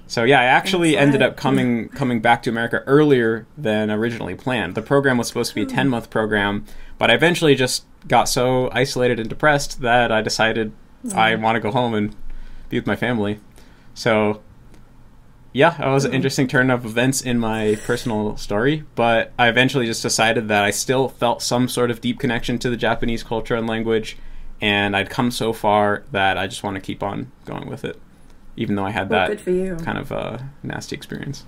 So 0.07 0.24
yeah, 0.24 0.39
I 0.39 0.45
actually 0.45 0.98
ended 0.98 1.21
up 1.21 1.36
coming 1.36 1.89
coming 1.89 2.19
back 2.19 2.44
to 2.44 2.50
America 2.50 2.83
earlier 2.86 3.48
than 3.57 3.89
originally 3.89 4.36
planned. 4.36 4.75
The 4.75 4.81
program 4.81 5.18
was 5.18 5.27
supposed 5.27 5.50
to 5.50 5.56
be 5.56 5.63
a 5.63 5.65
ten 5.65 5.89
month 5.89 6.09
program, 6.09 6.65
but 6.98 7.09
I 7.09 7.15
eventually 7.15 7.56
just 7.56 7.86
got 8.07 8.25
so 8.30 8.69
isolated 8.72 9.19
and 9.19 9.30
depressed 9.30 9.81
that 9.81 10.12
I 10.12 10.22
decided 10.22 10.72
I 11.16 11.36
want 11.36 11.56
to 11.56 11.60
go 11.60 11.72
home 11.72 11.94
and 11.94 12.16
be 12.69 12.78
with 12.78 12.88
my 12.88 12.96
family. 12.96 13.40
So 13.94 14.42
yeah, 15.54 15.72
that 15.78 15.88
was 15.88 16.04
an 16.04 16.13
interesting 16.13 16.48
turn 16.48 16.69
of 16.69 16.86
events 16.86 17.22
in 17.22 17.40
my 17.40 17.78
personal 17.86 18.36
story, 18.36 18.84
but 18.96 19.31
I 19.40 19.48
eventually 19.48 19.86
just 19.86 20.02
decided 20.02 20.50
that 20.50 20.63
I 20.66 20.72
still 20.72 21.07
felt 21.07 21.42
some 21.42 21.69
sort 21.69 21.90
of 21.92 22.02
deep 22.02 22.19
connection 22.19 22.60
to 22.60 22.69
the 22.69 22.75
Japanese 22.75 23.24
culture 23.24 23.56
and 23.56 23.66
language, 23.66 24.18
and 24.60 24.98
I'd 24.98 25.10
come 25.10 25.31
so 25.31 25.54
far 25.54 26.04
that 26.12 26.38
I 26.38 26.48
just 26.48 26.62
want 26.63 26.75
to 26.75 26.81
keep 26.81 27.01
on 27.01 27.31
going 27.46 27.69
with 27.69 27.86
it, 27.86 27.98
even 28.58 28.75
though 28.75 28.86
I 28.86 28.92
had 28.92 29.10
Well, 29.10 29.22
that 29.22 29.30
good 29.30 29.40
for 29.42 29.51
you. 29.51 29.78
kind 29.78 29.98
of 29.98 30.12
uh, 30.12 30.40
nasty 30.62 30.94
experience. 30.96 31.46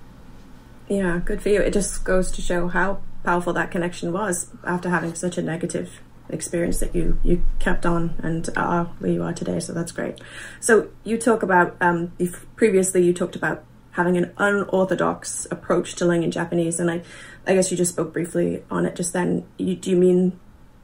Yeah, 0.87 1.19
good 1.25 1.41
for 1.41 1.49
you. 1.49 1.59
It 1.61 1.73
just 1.73 2.05
goes 2.05 2.31
to 2.31 2.41
show 2.41 2.69
how 2.69 2.99
powerful 3.25 3.51
that 3.53 3.71
connection 3.71 4.13
was 4.13 4.51
after 4.63 4.89
having 4.89 5.15
such 5.15 5.37
a 5.37 5.41
negative 5.41 5.99
experience 6.29 6.79
that 6.79 6.95
you 6.95 7.19
you 7.23 7.43
kept 7.59 7.85
on 7.85 8.15
and 8.23 8.49
are 8.55 8.85
where 8.99 9.11
you 9.11 9.23
are 9.23 9.33
today. 9.33 9.59
So 9.59 9.73
that's 9.73 9.91
great. 9.91 10.19
So 10.59 10.89
you 11.03 11.17
talk 11.17 11.43
about 11.43 11.75
um, 11.81 12.11
previously 12.55 13.03
you 13.03 13.13
talked 13.13 13.35
about 13.35 13.63
having 13.91 14.17
an 14.17 14.31
unorthodox 14.37 15.47
approach 15.49 15.95
to 15.95 16.05
learning 16.05 16.31
Japanese, 16.31 16.79
and 16.79 16.89
I 16.89 17.01
I 17.45 17.53
guess 17.53 17.71
you 17.71 17.77
just 17.77 17.93
spoke 17.93 18.13
briefly 18.13 18.63
on 18.69 18.85
it 18.85 18.95
just 18.95 19.13
then. 19.13 19.45
You, 19.57 19.75
do 19.75 19.89
you 19.89 19.97
mean 19.97 20.39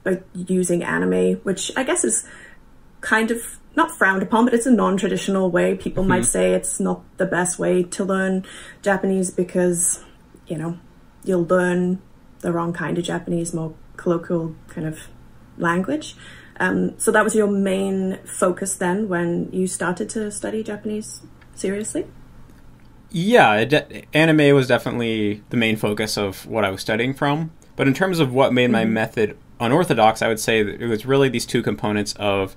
like 0.05 0.23
using 0.33 0.83
anime, 0.83 1.35
which 1.43 1.71
I 1.75 1.83
guess 1.83 2.03
is 2.03 2.25
kind 3.01 3.31
of 3.31 3.59
not 3.75 3.91
frowned 3.91 4.21
upon, 4.21 4.45
but 4.45 4.53
it's 4.53 4.65
a 4.65 4.71
non-traditional 4.71 5.49
way. 5.49 5.75
People 5.75 6.03
might 6.03 6.25
say 6.25 6.53
it's 6.53 6.79
not 6.79 7.01
the 7.17 7.25
best 7.25 7.57
way 7.57 7.83
to 7.83 8.03
learn 8.03 8.45
Japanese 8.81 9.31
because, 9.31 10.03
you 10.47 10.57
know, 10.57 10.77
you'll 11.23 11.45
learn 11.45 12.01
the 12.41 12.51
wrong 12.51 12.73
kind 12.73 12.97
of 12.97 13.03
Japanese, 13.03 13.53
more 13.53 13.73
colloquial 13.97 14.55
kind 14.67 14.85
of 14.85 14.99
language. 15.57 16.15
Um, 16.59 16.97
so 16.99 17.11
that 17.11 17.23
was 17.23 17.35
your 17.35 17.47
main 17.47 18.19
focus 18.25 18.75
then 18.75 19.09
when 19.09 19.49
you 19.51 19.67
started 19.67 20.09
to 20.09 20.31
study 20.31 20.63
Japanese 20.63 21.21
seriously. 21.55 22.05
Yeah, 23.11 23.63
de- 23.65 24.05
anime 24.13 24.55
was 24.55 24.67
definitely 24.67 25.43
the 25.49 25.57
main 25.57 25.77
focus 25.77 26.17
of 26.17 26.45
what 26.45 26.65
I 26.65 26.71
was 26.71 26.81
studying 26.81 27.13
from. 27.13 27.51
But 27.75 27.87
in 27.87 27.93
terms 27.93 28.19
of 28.19 28.33
what 28.33 28.53
made 28.53 28.69
my 28.69 28.85
method 28.85 29.37
unorthodox, 29.59 30.21
I 30.21 30.27
would 30.27 30.39
say 30.39 30.63
that 30.63 30.81
it 30.81 30.87
was 30.87 31.05
really 31.05 31.29
these 31.29 31.45
two 31.45 31.63
components 31.63 32.13
of, 32.19 32.55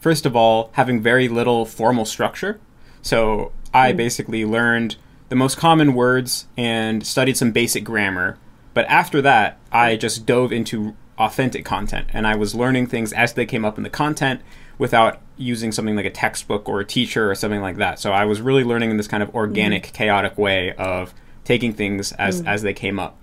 first 0.00 0.26
of 0.26 0.36
all, 0.36 0.70
having 0.74 1.02
very 1.02 1.28
little 1.28 1.64
formal 1.64 2.04
structure. 2.04 2.60
So 3.02 3.52
I 3.72 3.92
basically 3.92 4.44
learned 4.44 4.96
the 5.28 5.36
most 5.36 5.56
common 5.56 5.94
words 5.94 6.46
and 6.56 7.06
studied 7.06 7.36
some 7.36 7.52
basic 7.52 7.84
grammar. 7.84 8.38
But 8.74 8.86
after 8.86 9.20
that, 9.22 9.58
I 9.72 9.96
just 9.96 10.26
dove 10.26 10.52
into 10.52 10.96
authentic 11.18 11.64
content 11.64 12.08
and 12.12 12.26
I 12.26 12.36
was 12.36 12.54
learning 12.54 12.86
things 12.86 13.12
as 13.12 13.32
they 13.32 13.46
came 13.46 13.64
up 13.64 13.76
in 13.76 13.84
the 13.84 13.90
content 13.90 14.40
without 14.78 15.20
using 15.36 15.72
something 15.72 15.96
like 15.96 16.06
a 16.06 16.10
textbook 16.10 16.68
or 16.68 16.80
a 16.80 16.84
teacher 16.84 17.30
or 17.30 17.34
something 17.34 17.60
like 17.60 17.76
that. 17.76 17.98
So 17.98 18.12
I 18.12 18.24
was 18.24 18.40
really 18.40 18.64
learning 18.64 18.90
in 18.90 18.96
this 18.96 19.08
kind 19.08 19.22
of 19.22 19.34
organic, 19.34 19.84
mm-hmm. 19.84 19.94
chaotic 19.94 20.38
way 20.38 20.72
of 20.74 21.12
taking 21.44 21.72
things 21.72 22.12
as 22.12 22.42
mm. 22.42 22.46
as 22.46 22.62
they 22.62 22.74
came 22.74 22.98
up. 22.98 23.16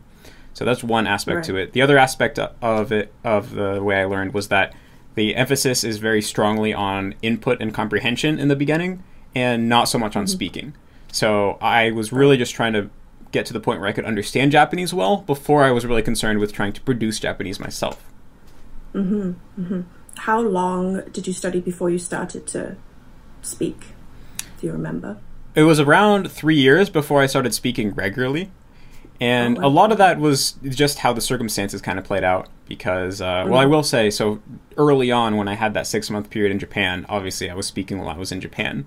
So 0.53 0.63
that's 0.63 0.83
one 0.83 1.05
aspect 1.05 1.45
to 1.47 1.57
it. 1.57 1.73
The 1.73 1.81
other 1.81 1.97
aspect 1.97 2.39
of 2.39 2.91
it, 2.91 3.13
of 3.23 3.51
the 3.51 3.83
way 3.83 4.01
I 4.01 4.05
learned, 4.05 4.33
was 4.33 4.47
that 4.47 4.73
the 5.15 5.35
emphasis 5.35 5.83
is 5.83 5.97
very 5.97 6.21
strongly 6.21 6.73
on 6.73 7.13
input 7.21 7.61
and 7.61 7.73
comprehension 7.73 8.39
in 8.39 8.47
the 8.47 8.55
beginning, 8.55 9.03
and 9.35 9.67
not 9.67 9.85
so 9.85 9.99
much 9.99 10.15
on 10.15 10.23
mm-hmm. 10.23 10.31
speaking. 10.31 10.73
So 11.11 11.57
I 11.61 11.91
was 11.91 12.11
really 12.11 12.37
just 12.37 12.55
trying 12.55 12.73
to 12.73 12.89
get 13.36 13.46
to 13.46 13.54
the 13.54 13.60
point 13.60 13.80
where 13.80 13.89
I 13.89 13.92
could 13.92 14.06
understand 14.06 14.51
Japanese 14.51 14.94
well 14.94 15.18
before 15.18 15.63
I 15.63 15.72
was 15.72 15.86
really 15.86 16.01
concerned 16.01 16.39
with 16.39 16.54
trying 16.54 16.74
to 16.74 16.82
produce 16.82 17.20
Japanese 17.20 17.60
myself. 17.60 18.04
Mm-hmm, 18.94 19.32
mm-hmm. 19.62 19.82
How 20.20 20.39
long 20.39 21.01
did 21.12 21.27
you 21.27 21.34
study 21.34 21.60
before 21.60 21.89
you 21.89 22.00
started 22.00 22.48
to 22.48 22.77
speak? 23.42 23.88
Do 24.60 24.68
you 24.68 24.74
remember? 24.74 25.18
It 25.54 25.63
was 25.63 25.80
around 25.80 26.32
three 26.32 26.56
years 26.56 26.89
before 26.89 27.22
I 27.22 27.25
started 27.25 27.54
speaking 27.54 27.94
regularly. 27.94 28.51
And 29.20 29.58
Oh, 29.58 29.62
wow. 29.62 29.68
a 29.68 29.70
lot 29.70 29.92
of 29.92 29.98
that 30.00 30.20
was 30.20 30.54
just 30.63 31.00
how 31.00 31.13
the 31.13 31.22
circumstances 31.22 31.82
kind 31.82 32.00
of 32.00 32.06
played 32.06 32.24
out. 32.24 32.50
Because, 32.68 33.22
uh, 33.22 33.46
well, 33.48 33.60
I 33.60 33.63
mm-hmm. 33.63 33.72
will 33.72 33.84
say, 33.84 34.10
so 34.10 34.42
early 34.77 35.12
on 35.12 35.38
when 35.38 35.48
I 35.48 35.56
had 35.56 35.74
that 35.74 35.88
six 35.88 36.10
month 36.10 36.30
period 36.30 36.51
in 36.51 36.60
Japan, 36.60 37.06
obviously 37.10 37.50
I 37.50 37.54
was 37.54 37.68
speaking 37.68 38.00
while 38.00 38.10
I 38.10 38.18
was 38.18 38.32
in 38.32 38.42
Japan. 38.42 38.86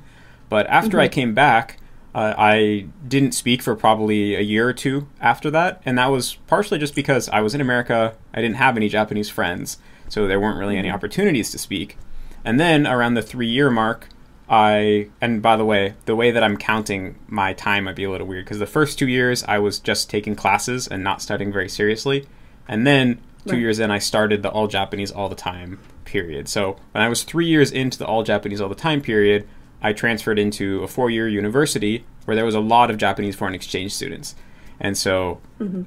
But 0.49 0.67
after 0.69 0.99
I 0.99 1.09
came 1.09 1.35
back, 1.35 1.79
uh, 2.15 2.35
I 2.37 2.87
didn't 3.07 3.33
speak 3.33 3.63
for 3.63 3.75
probably 3.75 4.35
a 4.35 4.41
year 4.41 4.69
or 4.69 4.73
two 4.73 5.09
after 5.21 5.51
that. 5.51 5.81
And 5.85 5.99
that 5.99 6.07
was 6.07 6.35
partially 6.47 6.79
just 6.79 6.95
because 6.95 7.29
I 7.29 7.41
was 7.41 7.55
in 7.55 7.61
America, 7.61 8.15
I 8.35 8.41
didn't 8.41 8.57
have 8.57 8.77
any 8.77 8.89
Japanese 8.89 9.29
friends, 9.29 9.79
so 10.09 10.27
there 10.27 10.41
weren't 10.41 10.59
really 10.59 10.77
any 10.77 10.91
opportunities 10.91 11.51
to 11.53 11.59
speak. 11.59 11.97
And 12.45 12.59
then 12.59 12.87
around 12.87 13.15
the 13.15 13.23
three 13.23 13.49
year 13.49 13.71
mark, 13.71 14.09
I, 14.49 15.11
and 15.21 15.43
by 15.43 15.57
the 15.57 15.65
way, 15.65 15.95
the 16.07 16.17
way 16.17 16.31
that 16.31 16.43
I'm 16.43 16.57
counting 16.57 17.17
my 17.29 17.53
time 17.53 17.85
might 17.85 17.97
be 17.97 18.05
a 18.05 18.11
little 18.11 18.27
weird 18.27 18.47
because 18.47 18.59
the 18.59 18.67
first 18.67 18.99
two 18.99 19.07
years 19.09 19.45
I 19.45 19.59
was 19.59 19.79
just 19.79 20.09
taking 20.09 20.35
classes 20.35 20.89
and 20.89 21.05
not 21.05 21.21
studying 21.21 21.53
very 21.53 21.69
seriously. 21.69 22.27
And 22.67 22.87
then 22.87 23.17
two 23.47 23.53
Right. 23.53 23.61
years 23.61 23.79
in, 23.79 23.91
I 23.91 23.99
started 23.99 24.43
the 24.43 24.51
all 24.51 24.67
Japanese 24.67 25.11
all 25.11 25.29
the 25.29 25.35
time 25.35 25.79
period. 26.07 26.49
So 26.49 26.77
when 26.93 27.05
I 27.05 27.09
was 27.09 27.23
three 27.23 27.47
years 27.47 27.71
into 27.71 27.99
the 27.99 28.07
all 28.07 28.23
Japanese 28.23 28.61
all 28.61 28.71
the 28.71 28.75
time 28.75 29.03
period, 29.03 29.47
I 29.83 29.93
transferred 29.93 30.39
into 30.39 30.83
a 30.83 30.89
four 30.89 31.11
year 31.11 31.29
university 31.29 32.05
where 32.25 32.35
there 32.35 32.45
was 32.45 32.55
a 32.55 32.61
lot 32.61 32.91
of 32.91 32.99
Japanese 32.99 33.37
foreign 33.37 33.55
exchange 33.55 33.95
students. 33.95 34.35
And 34.81 34.97
so 34.97 35.41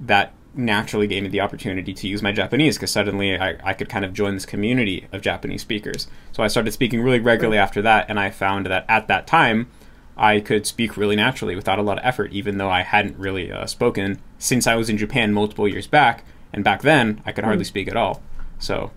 that 0.07 0.33
naturally 0.53 1.07
gave 1.07 1.23
me 1.23 1.29
the 1.29 1.39
opportunity 1.39 1.93
to 1.93 2.07
use 2.07 2.21
my 2.21 2.31
Japanese 2.31 2.77
because 2.77 2.91
suddenly 2.91 3.37
I, 3.37 3.57
I 3.63 3.73
could 3.73 3.89
kind 3.89 4.03
of 4.03 4.13
join 4.13 4.33
this 4.33 4.45
community 4.45 5.07
of 5.11 5.21
Japanese 5.21 5.61
speakers. 5.61 6.07
So 6.31 6.43
I 6.43 6.47
started 6.47 6.71
speaking 6.71 7.01
really 7.01 7.19
regularly 7.19 7.57
after 7.57 7.81
that, 7.83 8.07
and 8.09 8.19
I 8.19 8.29
found 8.31 8.65
that 8.65 8.85
at 8.89 9.07
that 9.07 9.27
time 9.27 9.69
I 10.17 10.39
could 10.39 10.65
speak 10.65 10.97
really 10.97 11.15
naturally 11.15 11.55
without 11.55 11.79
a 11.79 11.83
lot 11.83 11.97
of 11.97 12.05
effort, 12.05 12.31
even 12.33 12.57
though 12.57 12.69
I 12.69 12.81
hadn't 12.81 13.17
really 13.17 13.51
uh, 13.51 13.65
spoken 13.65 14.21
since 14.39 14.67
I 14.67 14.75
was 14.75 14.89
in 14.89 14.97
Japan 14.97 15.33
multiple 15.33 15.67
years 15.67 15.87
back. 15.87 16.25
And 16.53 16.63
back 16.63 16.81
then, 16.81 17.21
I 17.25 17.31
could 17.31 17.45
hardly 17.45 17.63
speak 17.63 17.87
at 17.87 17.95
all. 17.95 18.21
So 18.59 18.91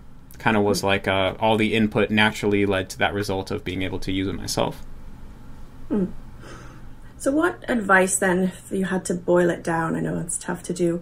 kind 0.45 0.55
of 0.55 0.63
was 0.63 0.83
like 0.83 1.07
uh, 1.07 1.33
all 1.39 1.57
the 1.57 1.73
input 1.73 2.11
naturally 2.11 2.67
led 2.67 2.87
to 2.87 2.99
that 2.99 3.15
result 3.15 3.49
of 3.49 3.63
being 3.63 3.81
able 3.81 3.97
to 3.97 4.11
use 4.11 4.27
it 4.27 4.33
myself. 4.33 4.83
So, 7.17 7.31
what 7.31 7.65
advice 7.67 8.19
then, 8.19 8.43
if 8.43 8.71
you 8.71 8.85
had 8.85 9.03
to 9.05 9.15
boil 9.15 9.49
it 9.49 9.63
down? 9.63 9.95
I 9.95 10.01
know 10.01 10.19
it's 10.19 10.37
tough 10.37 10.61
to 10.63 10.73
do. 10.73 11.01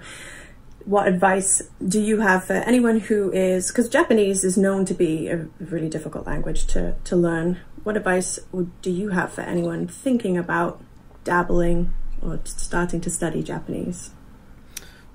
What 0.86 1.10
advice 1.10 1.62
do 1.86 2.00
you 2.00 2.22
have 2.22 2.46
for 2.46 2.54
anyone 2.54 3.02
who 3.02 3.34
is, 3.34 3.68
because 3.68 3.90
Japanese 3.90 4.46
is 4.46 4.58
known 4.58 4.86
to 4.86 4.94
be 4.94 5.28
a 5.28 5.48
really 5.60 5.90
difficult 5.90 6.26
language 6.26 6.66
to, 6.68 6.96
to 7.04 7.16
learn? 7.18 7.60
What 7.84 7.98
advice 7.98 8.40
would, 8.54 8.82
do 8.82 8.92
you 8.92 9.10
have 9.10 9.34
for 9.34 9.42
anyone 9.42 9.90
thinking 9.90 10.38
about 10.38 10.82
dabbling 11.26 11.94
or 12.22 12.40
starting 12.46 13.02
to 13.02 13.10
study 13.10 13.44
Japanese? 13.44 14.12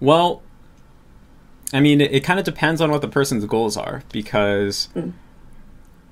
Well, 0.00 0.42
I 1.72 1.80
mean, 1.80 2.00
it, 2.00 2.12
it 2.12 2.24
kind 2.24 2.38
of 2.38 2.44
depends 2.44 2.80
on 2.80 2.90
what 2.90 3.02
the 3.02 3.08
person's 3.08 3.44
goals 3.44 3.76
are 3.76 4.02
because, 4.10 4.88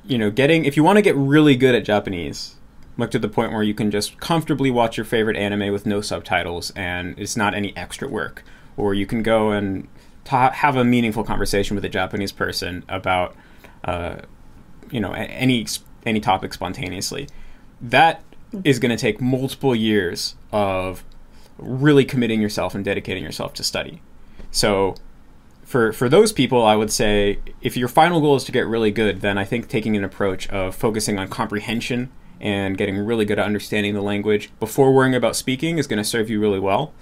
you 0.05 0.19
know, 0.19 0.31
getting, 0.31 0.65
if 0.65 0.77
you 0.77 0.85
want 0.85 0.97
to 0.97 1.03
get 1.03 1.17
really 1.17 1.57
good 1.57 1.75
at 1.75 1.85
Japanese, 1.85 2.57
like 2.99 3.11
to 3.11 3.19
the 3.19 3.29
point 3.29 3.53
where 3.53 3.63
you 3.63 3.75
can 3.75 3.91
just 3.91 4.19
comfortably 4.21 4.71
watch 4.71 4.97
your 4.97 5.05
favorite 5.05 5.37
anime 5.37 5.73
with 5.73 5.87
no 5.87 6.01
subtitles 6.01 6.73
and 6.77 7.19
it's 7.19 7.37
not 7.37 7.55
any 7.55 7.77
extra 7.77 8.09
work, 8.09 8.43
or 8.77 8.95
you 8.95 9.07
can 9.07 9.23
go 9.23 9.51
and 9.51 9.89
ta- 10.25 10.53
have 10.53 10.77
a 10.77 10.85
meaningful 10.85 11.25
conversation 11.25 11.75
with 11.75 11.85
a 11.85 11.89
Japanese 11.89 12.33
person 12.33 12.85
about, 12.89 13.35
uh, 13.85 14.17
you 14.91 15.01
know, 15.01 15.13
any 15.13 15.67
any 16.05 16.21
topic 16.21 16.55
spontaneously. 16.55 17.29
That 17.81 18.23
is 18.65 18.79
going 18.79 18.91
to 18.91 18.97
take 18.97 19.21
multiple 19.21 19.75
years 19.75 20.37
of 20.53 21.05
really 21.59 22.05
committing 22.05 22.41
yourself 22.41 22.75
and 22.75 22.85
dedicating 22.85 23.25
yourself 23.25 23.53
to 23.55 23.65
study. 23.65 24.01
So 24.51 24.95
for 25.67 25.93
for 25.93 26.09
those 26.09 26.33
people, 26.33 26.65
I 26.65 26.77
would 26.77 26.93
say 26.93 27.41
if 27.61 27.77
your 27.77 27.89
final 27.89 28.21
goal 28.21 28.37
is 28.37 28.45
to 28.45 28.53
get 28.53 28.67
really 28.69 28.93
good, 28.93 29.21
then 29.21 29.37
I 29.37 29.45
think 29.45 29.69
taking 29.69 29.97
an 29.97 30.05
approach 30.05 30.49
of 30.49 30.77
focusing 30.77 31.19
on 31.19 31.29
comprehension 31.29 32.11
and 32.41 32.79
getting 32.79 32.97
really 32.97 33.25
good 33.25 33.41
at 33.41 33.45
understanding 33.45 33.93
the 33.93 34.01
language 34.01 34.51
before 34.61 34.95
worrying 34.95 35.15
about 35.15 35.35
speaking 35.35 35.79
is 35.79 35.89
going 35.89 35.99
to 35.99 36.05
serve 36.05 36.31
you 36.31 36.41
really 36.41 36.61
well. 36.61 36.95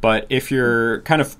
But 0.00 0.26
if 0.28 0.50
you're 0.50 1.02
kind 1.02 1.20
of 1.22 1.36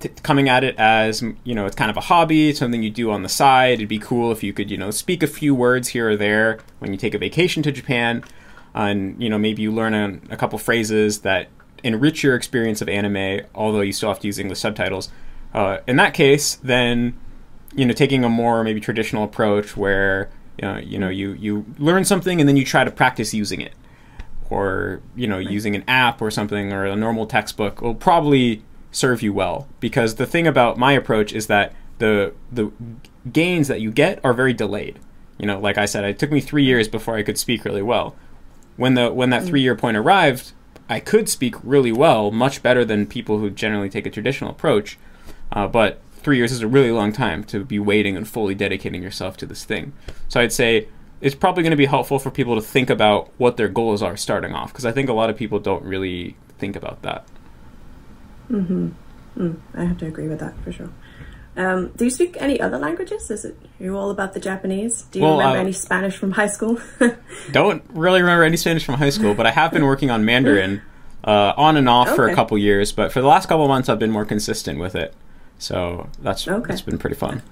t- 0.00 0.10
coming 0.22 0.46
at 0.46 0.62
it 0.62 0.76
as 0.76 1.22
you 1.42 1.54
know, 1.54 1.64
it's 1.64 1.76
kind 1.76 1.90
of 1.90 1.96
a 1.96 2.02
hobby, 2.02 2.52
something 2.52 2.82
you 2.82 2.90
do 2.90 3.10
on 3.10 3.22
the 3.22 3.28
side. 3.30 3.74
It'd 3.74 3.88
be 3.88 3.98
cool 3.98 4.30
if 4.30 4.42
you 4.42 4.52
could 4.52 4.70
you 4.70 4.76
know 4.76 4.90
speak 4.90 5.22
a 5.22 5.26
few 5.26 5.54
words 5.54 5.88
here 5.88 6.10
or 6.10 6.16
there 6.16 6.58
when 6.80 6.92
you 6.92 6.98
take 6.98 7.14
a 7.14 7.18
vacation 7.18 7.62
to 7.62 7.72
Japan, 7.72 8.22
and 8.74 9.20
you 9.22 9.30
know 9.30 9.38
maybe 9.38 9.62
you 9.62 9.72
learn 9.72 9.94
a, 9.94 10.34
a 10.34 10.36
couple 10.36 10.58
phrases 10.58 11.20
that 11.20 11.48
enrich 11.82 12.22
your 12.22 12.36
experience 12.36 12.82
of 12.82 12.90
anime, 12.90 13.46
although 13.54 13.80
you 13.80 13.92
still 13.92 14.10
have 14.10 14.20
to 14.20 14.26
use 14.26 14.38
English 14.38 14.58
subtitles. 14.58 15.08
Uh, 15.54 15.78
in 15.86 15.96
that 15.96 16.12
case, 16.14 16.56
then 16.56 17.18
you 17.74 17.86
know 17.86 17.92
taking 17.92 18.24
a 18.24 18.28
more 18.28 18.64
maybe 18.64 18.80
traditional 18.80 19.24
approach 19.24 19.76
where 19.76 20.30
you 20.58 20.68
know, 20.68 20.76
you 20.78 20.98
know 20.98 21.08
you 21.08 21.32
you 21.32 21.64
learn 21.78 22.04
something 22.04 22.40
and 22.40 22.48
then 22.48 22.56
you 22.56 22.64
try 22.64 22.84
to 22.84 22.90
practice 22.90 23.32
using 23.32 23.60
it. 23.60 23.72
Or 24.50 25.00
you 25.16 25.26
know 25.26 25.38
using 25.38 25.74
an 25.74 25.84
app 25.88 26.20
or 26.20 26.30
something 26.30 26.72
or 26.72 26.84
a 26.84 26.96
normal 26.96 27.26
textbook 27.26 27.80
will 27.80 27.94
probably 27.94 28.62
serve 28.90 29.22
you 29.22 29.32
well. 29.32 29.68
Because 29.80 30.16
the 30.16 30.26
thing 30.26 30.46
about 30.46 30.76
my 30.76 30.92
approach 30.92 31.32
is 31.32 31.46
that 31.46 31.72
the 31.98 32.34
the 32.52 32.72
gains 33.32 33.68
that 33.68 33.80
you 33.80 33.90
get 33.90 34.20
are 34.24 34.34
very 34.34 34.52
delayed. 34.52 34.98
You 35.38 35.46
know 35.46 35.58
like 35.58 35.78
i 35.78 35.86
said 35.86 36.04
it 36.04 36.18
took 36.18 36.30
me 36.30 36.40
3 36.40 36.64
years 36.64 36.88
before 36.88 37.16
i 37.16 37.22
could 37.22 37.38
speak 37.38 37.64
really 37.64 37.82
well. 37.82 38.16
When 38.76 38.94
the 38.94 39.12
when 39.12 39.30
that 39.30 39.44
3 39.44 39.60
year 39.60 39.76
point 39.76 39.96
arrived 39.96 40.52
i 40.88 41.00
could 41.00 41.28
speak 41.28 41.54
really 41.62 41.92
well 41.92 42.30
much 42.30 42.62
better 42.62 42.84
than 42.84 43.06
people 43.06 43.38
who 43.38 43.48
generally 43.48 43.88
take 43.88 44.04
a 44.04 44.10
traditional 44.10 44.50
approach 44.50 44.98
uh, 45.54 45.66
but 45.66 46.00
three 46.16 46.36
years 46.36 46.52
is 46.52 46.60
a 46.60 46.68
really 46.68 46.90
long 46.90 47.12
time 47.12 47.44
to 47.44 47.64
be 47.64 47.78
waiting 47.78 48.16
and 48.16 48.28
fully 48.28 48.54
dedicating 48.54 49.02
yourself 49.02 49.36
to 49.38 49.46
this 49.46 49.64
thing. 49.64 49.92
So 50.28 50.40
I'd 50.40 50.52
say 50.52 50.88
it's 51.20 51.34
probably 51.34 51.62
going 51.62 51.70
to 51.70 51.76
be 51.76 51.86
helpful 51.86 52.18
for 52.18 52.30
people 52.30 52.54
to 52.56 52.60
think 52.60 52.90
about 52.90 53.30
what 53.38 53.56
their 53.56 53.68
goals 53.68 54.02
are 54.02 54.16
starting 54.16 54.52
off, 54.52 54.72
because 54.72 54.84
I 54.84 54.92
think 54.92 55.08
a 55.08 55.12
lot 55.12 55.30
of 55.30 55.36
people 55.36 55.58
don't 55.58 55.84
really 55.84 56.36
think 56.58 56.76
about 56.76 57.02
that. 57.02 57.26
Hmm. 58.48 58.88
I 59.74 59.84
have 59.84 59.98
to 59.98 60.06
agree 60.06 60.28
with 60.28 60.40
that 60.40 60.54
for 60.62 60.72
sure. 60.72 60.90
Um, 61.56 61.88
do 61.96 62.04
you 62.04 62.10
speak 62.10 62.36
any 62.40 62.60
other 62.60 62.78
languages? 62.78 63.30
Is 63.30 63.44
it 63.44 63.56
you 63.78 63.96
all 63.96 64.10
about 64.10 64.32
the 64.32 64.40
Japanese? 64.40 65.02
Do 65.02 65.18
you 65.20 65.24
Well, 65.24 65.38
remember 65.38 65.58
uh, 65.58 65.62
any 65.62 65.72
Spanish 65.72 66.16
from 66.16 66.32
high 66.32 66.48
school? 66.48 66.80
Don't 67.52 67.84
really 67.90 68.20
remember 68.20 68.44
any 68.44 68.56
Spanish 68.56 68.84
from 68.84 68.96
high 68.96 69.10
school, 69.10 69.34
but 69.34 69.46
I 69.46 69.52
have 69.52 69.72
been 69.72 69.84
working 69.84 70.10
on 70.10 70.24
Mandarin 70.24 70.82
uh, 71.22 71.52
on 71.56 71.76
and 71.76 71.88
off 71.88 72.14
for 72.14 72.28
a 72.28 72.34
couple 72.34 72.58
years. 72.58 72.92
But 72.92 73.12
for 73.12 73.20
the 73.20 73.28
last 73.28 73.48
couple 73.48 73.66
months, 73.68 73.88
I've 73.88 73.98
been 74.00 74.10
more 74.10 74.24
consistent 74.24 74.80
with 74.80 74.96
it. 74.96 75.14
So 75.58 76.08
that's 76.22 76.46
Okay. 76.46 76.66
that's 76.68 76.82
been 76.82 76.98
pretty 76.98 77.16
fun. 77.16 77.42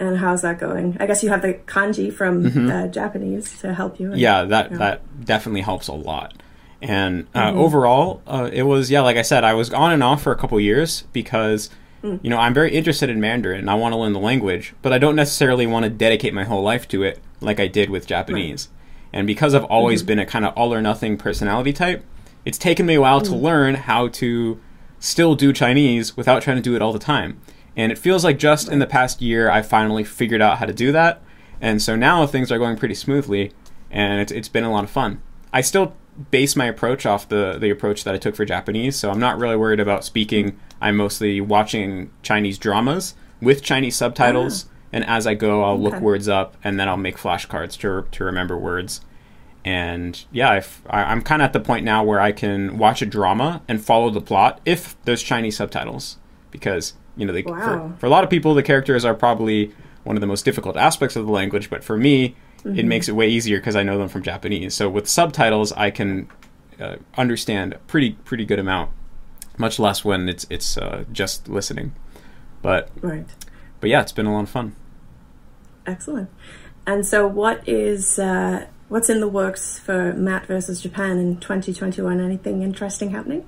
and 0.00 0.18
how's 0.18 0.42
that 0.42 0.58
going? 0.58 0.96
I 0.98 1.06
guess 1.06 1.22
you 1.22 1.28
have 1.30 1.42
the 1.42 1.54
kanji 1.66 2.12
from 2.12 2.68
uh, 2.70 2.88
Japanese 2.88 3.58
to 3.60 3.72
help 3.74 4.00
you. 4.00 4.08
Mm-hmm. 4.08 4.16
yeah 4.18 4.42
that 4.44 4.70
Yeah. 4.72 4.76
that 4.78 5.24
definitely 5.24 5.60
helps 5.62 5.86
a 5.88 5.92
lot 5.92 6.34
and 6.82 7.26
uh, 7.34 7.52
overall 7.54 8.20
uh, 8.26 8.50
it 8.52 8.64
was 8.64 8.90
yeah 8.90 9.00
like 9.00 9.16
i 9.16 9.22
said 9.22 9.42
i 9.44 9.54
was 9.54 9.72
on 9.72 9.92
and 9.92 10.02
off 10.02 10.20
for 10.22 10.32
a 10.32 10.36
couple 10.36 10.58
years 10.60 11.04
because 11.14 11.70
you 12.02 12.28
know 12.28 12.36
i'm 12.36 12.52
very 12.52 12.74
interested 12.74 13.08
in 13.08 13.18
mandarin 13.20 13.60
and 13.60 13.70
i 13.70 13.74
want 13.74 13.92
to 13.94 13.96
learn 13.96 14.12
the 14.12 14.18
language 14.18 14.74
but 14.82 14.92
i 14.92 14.98
don't 14.98 15.16
necessarily 15.16 15.66
want 15.66 15.84
to 15.84 15.88
dedicate 15.88 16.34
my 16.34 16.44
whole 16.44 16.62
life 16.62 16.86
to 16.88 17.02
it 17.02 17.18
like 17.40 17.58
i 17.58 17.66
did 17.66 17.88
with 17.88 18.06
japanese 18.06 18.68
and 19.12 19.26
because 19.26 19.54
i've 19.54 19.64
always 19.64 20.02
been 20.02 20.18
a 20.18 20.26
kind 20.26 20.44
of 20.44 20.52
all 20.54 20.74
or 20.74 20.82
nothing 20.82 21.16
personality 21.16 21.72
type 21.72 22.04
it's 22.44 22.58
taken 22.58 22.84
me 22.84 22.94
a 22.94 23.00
while 23.00 23.22
to 23.22 23.34
learn 23.34 23.74
how 23.76 24.08
to 24.08 24.60
still 25.04 25.34
do 25.34 25.52
chinese 25.52 26.16
without 26.16 26.42
trying 26.42 26.56
to 26.56 26.62
do 26.62 26.74
it 26.74 26.82
all 26.82 26.92
the 26.92 26.98
time 26.98 27.40
and 27.76 27.90
it 27.90 27.98
feels 27.98 28.24
like 28.24 28.38
just 28.38 28.68
in 28.68 28.78
the 28.78 28.86
past 28.86 29.20
year 29.20 29.50
i 29.50 29.60
finally 29.62 30.04
figured 30.04 30.42
out 30.42 30.58
how 30.58 30.66
to 30.66 30.72
do 30.72 30.92
that 30.92 31.22
and 31.60 31.80
so 31.80 31.96
now 31.96 32.26
things 32.26 32.50
are 32.50 32.58
going 32.58 32.76
pretty 32.76 32.94
smoothly 32.94 33.52
and 33.94 34.20
it's, 34.20 34.32
it's 34.32 34.48
been 34.48 34.64
a 34.64 34.70
lot 34.70 34.84
of 34.84 34.90
fun. 34.90 35.22
I 35.52 35.60
still 35.60 35.94
base 36.30 36.56
my 36.56 36.66
approach 36.66 37.06
off 37.06 37.28
the, 37.28 37.56
the 37.58 37.70
approach 37.70 38.04
that 38.04 38.14
I 38.14 38.18
took 38.18 38.34
for 38.34 38.44
Japanese, 38.44 38.96
so 38.96 39.10
I'm 39.10 39.20
not 39.20 39.38
really 39.38 39.56
worried 39.56 39.80
about 39.80 40.04
speaking. 40.04 40.58
I'm 40.80 40.96
mostly 40.96 41.40
watching 41.40 42.10
Chinese 42.22 42.58
dramas 42.58 43.14
with 43.40 43.62
Chinese 43.62 43.96
subtitles, 43.96 44.66
ah. 44.66 44.74
and 44.92 45.04
as 45.04 45.26
I 45.26 45.34
go, 45.34 45.62
I'll 45.62 45.80
look 45.80 46.00
words 46.00 46.28
up 46.28 46.56
and 46.64 46.78
then 46.78 46.88
I'll 46.88 46.96
make 46.96 47.16
flashcards 47.16 47.78
to, 47.78 48.08
to 48.10 48.24
remember 48.24 48.58
words. 48.58 49.00
And 49.64 50.22
yeah, 50.30 50.60
I, 50.90 51.02
I'm 51.04 51.22
kind 51.22 51.40
of 51.40 51.46
at 51.46 51.52
the 51.54 51.60
point 51.60 51.84
now 51.84 52.04
where 52.04 52.20
I 52.20 52.32
can 52.32 52.76
watch 52.76 53.00
a 53.02 53.06
drama 53.06 53.62
and 53.66 53.82
follow 53.82 54.10
the 54.10 54.20
plot 54.20 54.60
if 54.66 55.00
there's 55.04 55.22
Chinese 55.22 55.56
subtitles, 55.56 56.18
because 56.50 56.92
you 57.16 57.24
know 57.26 57.32
they, 57.32 57.42
Wow. 57.42 57.92
for, 57.94 58.00
for 58.00 58.06
a 58.06 58.10
lot 58.10 58.24
of 58.24 58.30
people 58.30 58.52
the 58.54 58.62
characters 58.62 59.04
are 59.04 59.14
probably 59.14 59.72
one 60.02 60.16
of 60.16 60.20
the 60.20 60.26
most 60.26 60.44
difficult 60.44 60.76
aspects 60.76 61.16
of 61.16 61.24
the 61.24 61.32
language, 61.32 61.70
but 61.70 61.82
for 61.82 61.96
me 61.96 62.36
it 62.66 62.86
makes 62.86 63.08
it 63.10 63.12
way 63.12 63.28
easier 63.28 63.58
because 63.58 63.76
I 63.76 63.82
know 63.82 63.98
them 63.98 64.08
from 64.08 64.22
Japanese. 64.22 64.74
So 64.74 64.88
with 64.88 65.06
subtitles, 65.06 65.70
I 65.72 65.90
can 65.90 66.28
uh, 66.80 66.96
understand 67.18 67.74
a 67.74 67.78
pretty 67.78 68.12
pretty 68.24 68.46
good 68.46 68.58
amount 68.58 68.90
much 69.58 69.78
less 69.78 70.02
when 70.04 70.28
it's 70.30 70.46
it's 70.48 70.78
uh, 70.78 71.04
just 71.12 71.46
listening. 71.48 71.94
But 72.62 72.88
Right. 73.02 73.26
but 73.80 73.90
yeah, 73.90 74.00
it's 74.00 74.12
been 74.12 74.24
a 74.26 74.32
lot 74.32 74.44
of 74.44 74.48
fun. 74.50 74.76
Excellent. 75.86 76.30
And 76.86 77.06
so, 77.06 77.26
what 77.26 77.66
is 77.68 78.18
uh, 78.18 78.66
what's 78.94 79.10
in 79.10 79.18
the 79.18 79.26
works 79.26 79.76
for 79.76 80.12
Matt 80.12 80.46
versus 80.46 80.80
Japan 80.80 81.18
in 81.18 81.36
2021? 81.38 82.20
Anything 82.20 82.62
interesting 82.62 83.10
happening? 83.10 83.44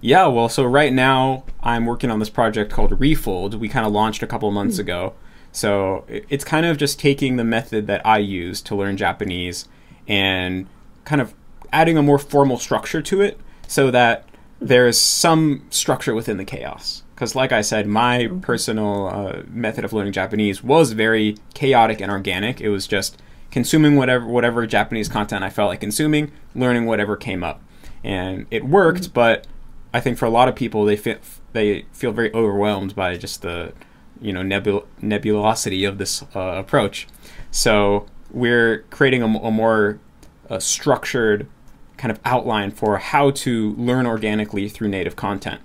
Yeah, 0.00 0.26
well, 0.26 0.48
so 0.48 0.64
right 0.64 0.92
now 0.92 1.44
I'm 1.62 1.86
working 1.86 2.10
on 2.10 2.18
this 2.18 2.28
project 2.28 2.72
called 2.72 2.98
Refold. 2.98 3.54
We 3.54 3.68
kind 3.68 3.86
of 3.86 3.92
launched 3.92 4.20
a 4.20 4.26
couple 4.26 4.50
months 4.50 4.80
ago. 4.80 5.14
So 5.52 6.04
it's 6.08 6.42
kind 6.42 6.66
of 6.66 6.76
just 6.76 6.98
taking 6.98 7.36
the 7.36 7.44
method 7.44 7.86
that 7.86 8.04
I 8.04 8.18
use 8.18 8.60
to 8.62 8.74
learn 8.74 8.96
Japanese 8.96 9.68
and 10.08 10.66
kind 11.04 11.20
of 11.20 11.34
adding 11.72 11.96
a 11.96 12.02
more 12.02 12.18
formal 12.18 12.58
structure 12.58 13.00
to 13.00 13.20
it 13.20 13.38
so 13.68 13.92
that 13.92 14.28
there's 14.58 14.98
some 14.98 15.66
structure 15.70 16.16
within 16.16 16.36
the 16.36 16.44
chaos. 16.44 17.04
Because, 17.14 17.36
like 17.36 17.52
I 17.52 17.60
said, 17.60 17.86
my 17.86 18.28
personal 18.42 19.06
uh, 19.06 19.42
method 19.48 19.84
of 19.84 19.92
learning 19.92 20.14
Japanese 20.14 20.64
was 20.64 20.90
very 20.92 21.36
chaotic 21.54 22.00
and 22.00 22.10
organic. 22.10 22.60
It 22.60 22.70
was 22.70 22.88
just 22.88 23.22
consuming 23.50 23.96
whatever 23.96 24.26
whatever 24.26 24.66
Japanese 24.66 25.08
content 25.08 25.44
I 25.44 25.50
felt 25.50 25.68
like 25.68 25.80
consuming, 25.80 26.32
learning 26.54 26.86
whatever 26.86 27.16
came 27.16 27.42
up, 27.42 27.62
and 28.04 28.46
it 28.50 28.64
worked. 28.64 29.12
But 29.12 29.46
I 29.92 30.00
think 30.00 30.18
for 30.18 30.26
a 30.26 30.30
lot 30.30 30.48
of 30.48 30.56
people, 30.56 30.84
they 30.84 30.96
feel 30.96 31.18
they 31.52 31.86
feel 31.92 32.12
very 32.12 32.32
overwhelmed 32.34 32.94
by 32.94 33.16
just 33.16 33.42
the 33.42 33.72
you 34.20 34.32
know 34.32 34.42
nebul- 34.42 34.86
nebulosity 35.00 35.88
of 35.88 35.98
this 35.98 36.22
uh, 36.34 36.40
approach. 36.56 37.06
So 37.50 38.06
we're 38.30 38.84
creating 38.90 39.22
a 39.22 39.28
more 39.28 39.98
uh, 40.50 40.58
structured 40.58 41.46
kind 41.96 42.12
of 42.12 42.20
outline 42.24 42.70
for 42.70 42.98
how 42.98 43.30
to 43.30 43.72
learn 43.74 44.06
organically 44.06 44.68
through 44.68 44.88
native 44.88 45.16
content. 45.16 45.60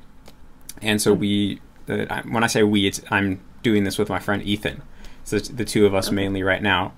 And 0.81 1.01
so 1.01 1.13
we, 1.13 1.61
uh, 1.87 2.23
when 2.23 2.43
I 2.43 2.47
say 2.47 2.63
we, 2.63 2.87
it's, 2.87 3.01
I'm 3.09 3.39
doing 3.61 3.83
this 3.83 3.97
with 3.97 4.09
my 4.09 4.19
friend 4.19 4.41
Ethan. 4.43 4.81
So 5.23 5.37
it's 5.37 5.47
the 5.47 5.63
two 5.63 5.85
of 5.85 5.93
us 5.93 6.11
mainly 6.11 6.43
right 6.43 6.61
now. 6.61 6.93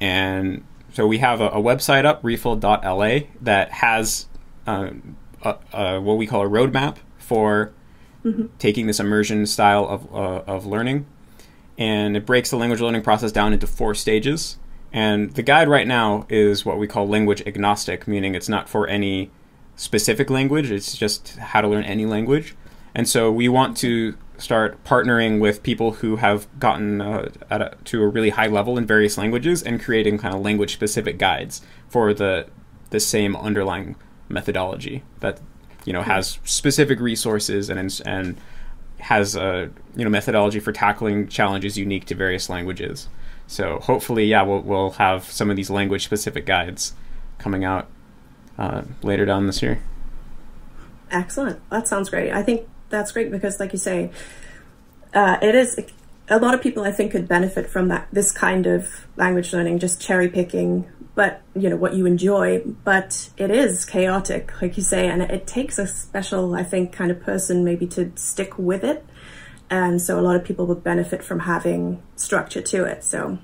And 0.00 0.64
so 0.92 1.06
we 1.06 1.18
have 1.18 1.40
a, 1.40 1.48
a 1.48 1.62
website 1.62 2.04
up, 2.04 2.22
refold.la, 2.22 3.26
that 3.40 3.72
has 3.72 4.26
um, 4.66 5.16
a, 5.42 5.56
a, 5.72 6.00
what 6.00 6.16
we 6.16 6.26
call 6.26 6.42
a 6.42 6.48
roadmap 6.48 6.96
for 7.18 7.72
taking 8.58 8.86
this 8.86 9.00
immersion 9.00 9.46
style 9.46 9.86
of, 9.86 10.14
uh, 10.14 10.42
of 10.46 10.66
learning. 10.66 11.06
And 11.76 12.16
it 12.16 12.26
breaks 12.26 12.50
the 12.50 12.56
language 12.56 12.80
learning 12.80 13.02
process 13.02 13.32
down 13.32 13.52
into 13.52 13.66
four 13.66 13.94
stages. 13.94 14.58
And 14.92 15.34
the 15.34 15.42
guide 15.42 15.68
right 15.68 15.86
now 15.86 16.26
is 16.28 16.64
what 16.64 16.78
we 16.78 16.86
call 16.86 17.06
language 17.06 17.42
agnostic, 17.46 18.08
meaning 18.08 18.34
it's 18.34 18.48
not 18.48 18.68
for 18.68 18.86
any 18.88 19.30
specific 19.76 20.28
language, 20.30 20.70
it's 20.70 20.96
just 20.96 21.36
how 21.36 21.60
to 21.60 21.68
learn 21.68 21.84
any 21.84 22.04
language. 22.04 22.56
And 22.94 23.08
so 23.08 23.30
we 23.30 23.48
want 23.48 23.76
to 23.78 24.16
start 24.38 24.82
partnering 24.84 25.40
with 25.40 25.62
people 25.62 25.92
who 25.94 26.16
have 26.16 26.46
gotten 26.58 27.00
uh, 27.00 27.28
a, 27.50 27.74
to 27.84 28.02
a 28.02 28.08
really 28.08 28.30
high 28.30 28.46
level 28.46 28.78
in 28.78 28.86
various 28.86 29.18
languages 29.18 29.62
and 29.62 29.82
creating 29.82 30.16
kind 30.18 30.34
of 30.34 30.40
language 30.40 30.72
specific 30.72 31.18
guides 31.18 31.60
for 31.88 32.14
the 32.14 32.46
the 32.90 33.00
same 33.00 33.36
underlying 33.36 33.96
methodology 34.28 35.02
that 35.20 35.40
you 35.84 35.92
know 35.92 36.02
has 36.02 36.38
specific 36.44 37.00
resources 37.00 37.68
and 37.68 38.00
and 38.06 38.40
has 39.00 39.36
a 39.36 39.70
you 39.96 40.04
know 40.04 40.10
methodology 40.10 40.60
for 40.60 40.72
tackling 40.72 41.28
challenges 41.28 41.76
unique 41.76 42.04
to 42.06 42.14
various 42.14 42.48
languages. 42.48 43.08
So 43.46 43.78
hopefully, 43.80 44.26
yeah, 44.26 44.42
we'll 44.42 44.60
we'll 44.60 44.90
have 44.92 45.24
some 45.24 45.50
of 45.50 45.56
these 45.56 45.70
language 45.70 46.04
specific 46.04 46.46
guides 46.46 46.94
coming 47.38 47.64
out 47.64 47.88
uh, 48.58 48.82
later 49.02 49.24
down 49.24 49.46
this 49.46 49.62
year. 49.62 49.80
Excellent. 51.10 51.58
That 51.70 51.88
sounds 51.88 52.10
great. 52.10 52.32
I 52.32 52.42
think 52.42 52.68
that's 52.90 53.12
great 53.12 53.30
because, 53.30 53.60
like 53.60 53.72
you 53.72 53.78
say, 53.78 54.10
uh, 55.14 55.38
it 55.42 55.54
is 55.54 55.78
a 56.28 56.38
lot 56.38 56.54
of 56.54 56.62
people. 56.62 56.84
I 56.84 56.92
think 56.92 57.12
could 57.12 57.28
benefit 57.28 57.68
from 57.68 57.88
that 57.88 58.08
this 58.12 58.32
kind 58.32 58.66
of 58.66 59.06
language 59.16 59.52
learning, 59.52 59.78
just 59.78 60.00
cherry 60.00 60.28
picking. 60.28 60.88
But 61.14 61.42
you 61.56 61.68
know 61.68 61.76
what 61.76 61.94
you 61.94 62.06
enjoy, 62.06 62.62
but 62.84 63.30
it 63.36 63.50
is 63.50 63.84
chaotic, 63.84 64.62
like 64.62 64.76
you 64.76 64.84
say, 64.84 65.08
and 65.08 65.20
it 65.20 65.48
takes 65.48 65.76
a 65.76 65.86
special, 65.86 66.54
I 66.54 66.62
think, 66.62 66.92
kind 66.92 67.10
of 67.10 67.20
person 67.20 67.64
maybe 67.64 67.88
to 67.88 68.12
stick 68.14 68.56
with 68.56 68.84
it. 68.84 69.04
And 69.68 70.00
so 70.00 70.18
a 70.18 70.22
lot 70.22 70.36
of 70.36 70.44
people 70.44 70.66
would 70.66 70.84
benefit 70.84 71.24
from 71.24 71.40
having 71.40 72.02
structure 72.14 72.62
to 72.62 72.84
it. 72.84 73.02
So 73.02 73.38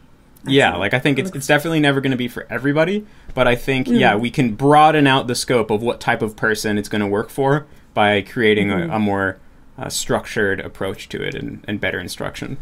Yeah, 0.46 0.76
like 0.76 0.94
I 0.94 1.00
think 1.00 1.18
it's 1.18 1.30
it's 1.32 1.46
definitely 1.46 1.80
never 1.80 2.00
going 2.00 2.12
to 2.12 2.16
be 2.16 2.28
for 2.28 2.46
everybody, 2.48 3.06
but 3.34 3.48
I 3.48 3.56
think 3.56 3.88
yeah, 3.88 4.14
we 4.14 4.30
can 4.30 4.54
broaden 4.54 5.06
out 5.06 5.26
the 5.26 5.34
scope 5.34 5.70
of 5.70 5.82
what 5.82 6.00
type 6.00 6.22
of 6.22 6.36
person 6.36 6.78
it's 6.78 6.88
going 6.88 7.00
to 7.00 7.08
work 7.08 7.28
for 7.28 7.66
by 7.94 8.20
creating 8.20 8.70
a, 8.70 8.88
a 8.88 8.98
more 8.98 9.38
uh, 9.78 9.88
structured 9.88 10.60
approach 10.60 11.08
to 11.10 11.22
it 11.22 11.34
and, 11.34 11.64
and 11.66 11.80
better 11.80 11.98
instruction. 11.98 12.58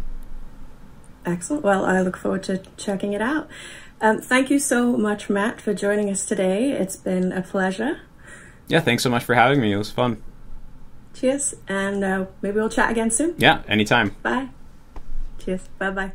Excellent. 1.24 1.64
Well, 1.64 1.84
I 1.84 2.00
look 2.00 2.16
forward 2.16 2.42
to 2.44 2.62
checking 2.76 3.12
it 3.12 3.22
out. 3.22 3.48
Um, 4.00 4.20
thank 4.20 4.50
you 4.50 4.58
so 4.58 4.96
much, 4.96 5.30
Matt, 5.30 5.60
for 5.60 5.72
joining 5.72 6.10
us 6.10 6.26
today. 6.26 6.72
It's 6.72 6.96
been 6.96 7.32
a 7.32 7.42
pleasure. 7.42 8.00
Yeah, 8.66 8.80
thanks 8.80 9.02
so 9.02 9.10
much 9.10 9.24
for 9.24 9.34
having 9.34 9.60
me. 9.60 9.72
It 9.72 9.76
was 9.76 9.90
fun. 9.90 10.22
Cheers, 11.14 11.54
and 11.68 12.02
uh, 12.02 12.26
maybe 12.40 12.56
we'll 12.56 12.68
chat 12.68 12.90
again 12.90 13.10
soon. 13.10 13.34
Yeah, 13.38 13.62
anytime. 13.68 14.16
Bye. 14.22 14.48
Cheers. 15.38 15.68
Bye 15.78 15.90
bye. 15.90 16.12